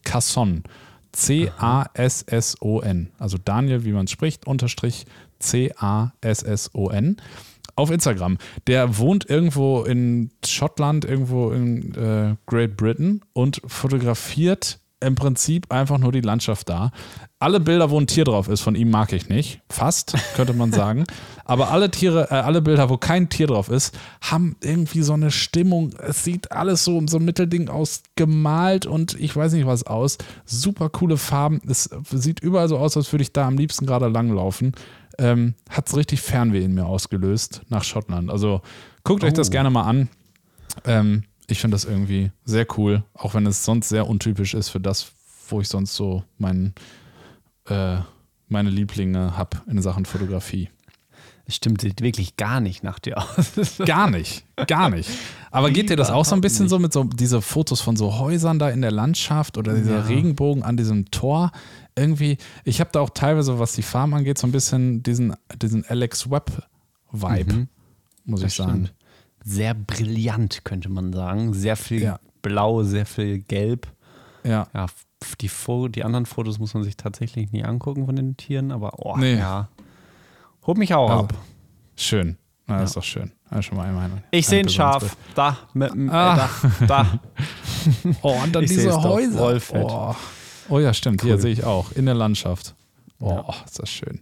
[0.03, 0.63] C-A-S-S-O-N.
[3.19, 5.05] Also Daniel, wie man spricht, unterstrich
[5.39, 7.17] C-A-S-S-O-N.
[7.77, 8.37] Auf Instagram.
[8.67, 15.97] Der wohnt irgendwo in Schottland, irgendwo in äh, Great Britain und fotografiert im Prinzip einfach
[15.97, 16.91] nur die Landschaft da.
[17.39, 19.61] Alle Bilder, wo ein Tier drauf ist, von ihm mag ich nicht.
[19.69, 21.05] Fast, könnte man sagen.
[21.43, 25.31] Aber alle Tiere, äh, alle Bilder, wo kein Tier drauf ist, haben irgendwie so eine
[25.31, 25.93] Stimmung.
[25.99, 30.17] Es sieht alles so, so ein Mittelding aus, gemalt und ich weiß nicht was aus.
[30.45, 31.61] Super coole Farben.
[31.67, 34.73] Es sieht überall so aus, als würde ich da am liebsten gerade langlaufen.
[35.17, 38.29] Ähm, Hat es richtig Fernweh in mir ausgelöst nach Schottland.
[38.29, 38.61] Also
[39.03, 39.27] guckt oh.
[39.27, 39.51] euch das oh.
[39.51, 40.09] gerne mal an.
[40.83, 44.79] Ähm, ich finde das irgendwie sehr cool, auch wenn es sonst sehr untypisch ist für
[44.79, 45.11] das,
[45.49, 46.73] wo ich sonst so mein,
[47.67, 47.97] äh,
[48.47, 50.69] meine Lieblinge habe in Sachen Fotografie.
[51.45, 53.77] Das stimmt, sieht wirklich gar nicht nach dir aus.
[53.85, 55.09] gar nicht, gar nicht.
[55.51, 58.17] Aber geht dir das auch so ein bisschen so mit so diese Fotos von so
[58.17, 60.01] Häusern da in der Landschaft oder dieser ja.
[60.01, 61.51] Regenbogen an diesem Tor?
[61.95, 65.85] Irgendwie, ich habe da auch teilweise, was die Farben angeht, so ein bisschen diesen, diesen
[65.85, 67.67] Alex Webb-Vibe, mhm.
[68.25, 68.89] muss das ich sagen.
[69.47, 71.53] Sehr brillant, könnte man sagen.
[71.53, 72.19] Sehr viel ja.
[72.41, 73.87] Blau, sehr viel Gelb.
[74.43, 74.67] Ja.
[74.73, 74.87] ja
[75.39, 75.49] die,
[75.91, 79.37] die anderen Fotos muss man sich tatsächlich nie angucken von den Tieren, aber oh, nee.
[79.37, 79.69] ja.
[80.65, 81.33] Holt mich auch also, ab.
[81.95, 82.37] Schön.
[82.65, 82.85] Na, das ja.
[82.85, 83.31] ist doch schön.
[83.51, 85.15] Ja, schon mal einmal ich sehe ein Schaf.
[85.35, 86.49] Da, mit, äh, ah.
[86.79, 87.19] da, da.
[88.23, 89.59] oh, und dann ich diese Häuser.
[89.73, 90.15] Oh.
[90.69, 90.79] oh.
[90.79, 91.21] ja, stimmt.
[91.21, 91.29] Cool.
[91.29, 91.91] Hier sehe ich auch.
[91.91, 92.73] In der Landschaft.
[93.19, 93.45] Oh, ja.
[93.63, 94.19] ist das schön.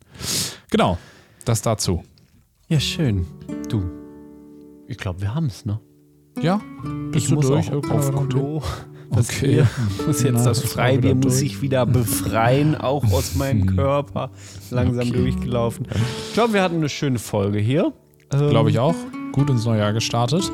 [0.69, 0.97] Genau.
[1.45, 2.03] Das dazu.
[2.67, 3.25] Ja, schön.
[4.93, 5.79] Ich glaube, wir haben es, ne?
[6.39, 6.61] Ja,
[7.11, 7.71] bist ich du muss durch?
[7.73, 8.61] Auch auf Klo.
[9.09, 9.65] Okay.
[10.05, 13.75] muss jetzt Na, das Freibier muss ich wieder befreien, auch aus meinem.
[13.75, 14.29] Körper.
[14.69, 15.17] Langsam okay.
[15.17, 15.87] durchgelaufen.
[16.27, 17.91] Ich glaube, wir hatten eine schöne Folge hier.
[18.29, 18.95] Glaube ich ähm, auch.
[19.31, 20.51] Gut ins neue Jahr gestartet.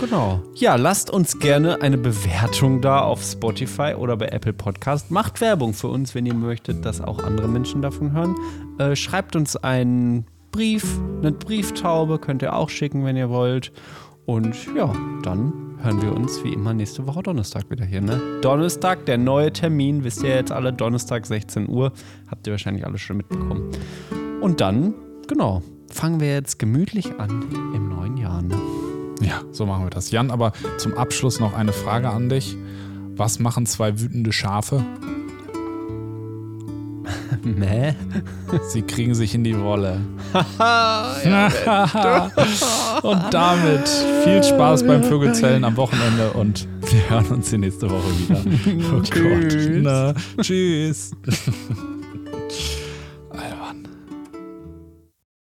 [0.00, 0.40] Genau.
[0.54, 5.10] Ja, lasst uns gerne eine Bewertung da auf Spotify oder bei Apple Podcast.
[5.10, 8.34] Macht Werbung für uns, wenn ihr möchtet, dass auch andere Menschen davon hören.
[8.78, 10.24] Äh, schreibt uns einen
[10.54, 13.72] Brief, eine Brieftaube könnt ihr auch schicken, wenn ihr wollt.
[14.24, 14.94] Und ja,
[15.24, 15.52] dann
[15.82, 18.00] hören wir uns wie immer nächste Woche Donnerstag wieder hier.
[18.00, 18.20] Ne?
[18.40, 21.92] Donnerstag, der neue Termin, wisst ihr jetzt alle, Donnerstag 16 Uhr.
[22.30, 23.72] Habt ihr wahrscheinlich alle schon mitbekommen.
[24.40, 24.94] Und dann,
[25.26, 27.42] genau, fangen wir jetzt gemütlich an
[27.74, 28.40] im neuen Jahr.
[28.40, 28.56] Ne?
[29.22, 30.12] Ja, so machen wir das.
[30.12, 32.56] Jan, aber zum Abschluss noch eine Frage an dich.
[33.16, 34.84] Was machen zwei wütende Schafe?
[37.44, 37.94] Nee.
[38.68, 40.00] Sie kriegen sich in die Wolle.
[43.02, 43.88] und damit
[44.24, 48.40] viel Spaß beim Vögelzellen am Wochenende und wir hören uns die nächste Woche wieder.
[48.92, 49.82] Oh Gott.
[49.82, 51.10] Na, tschüss.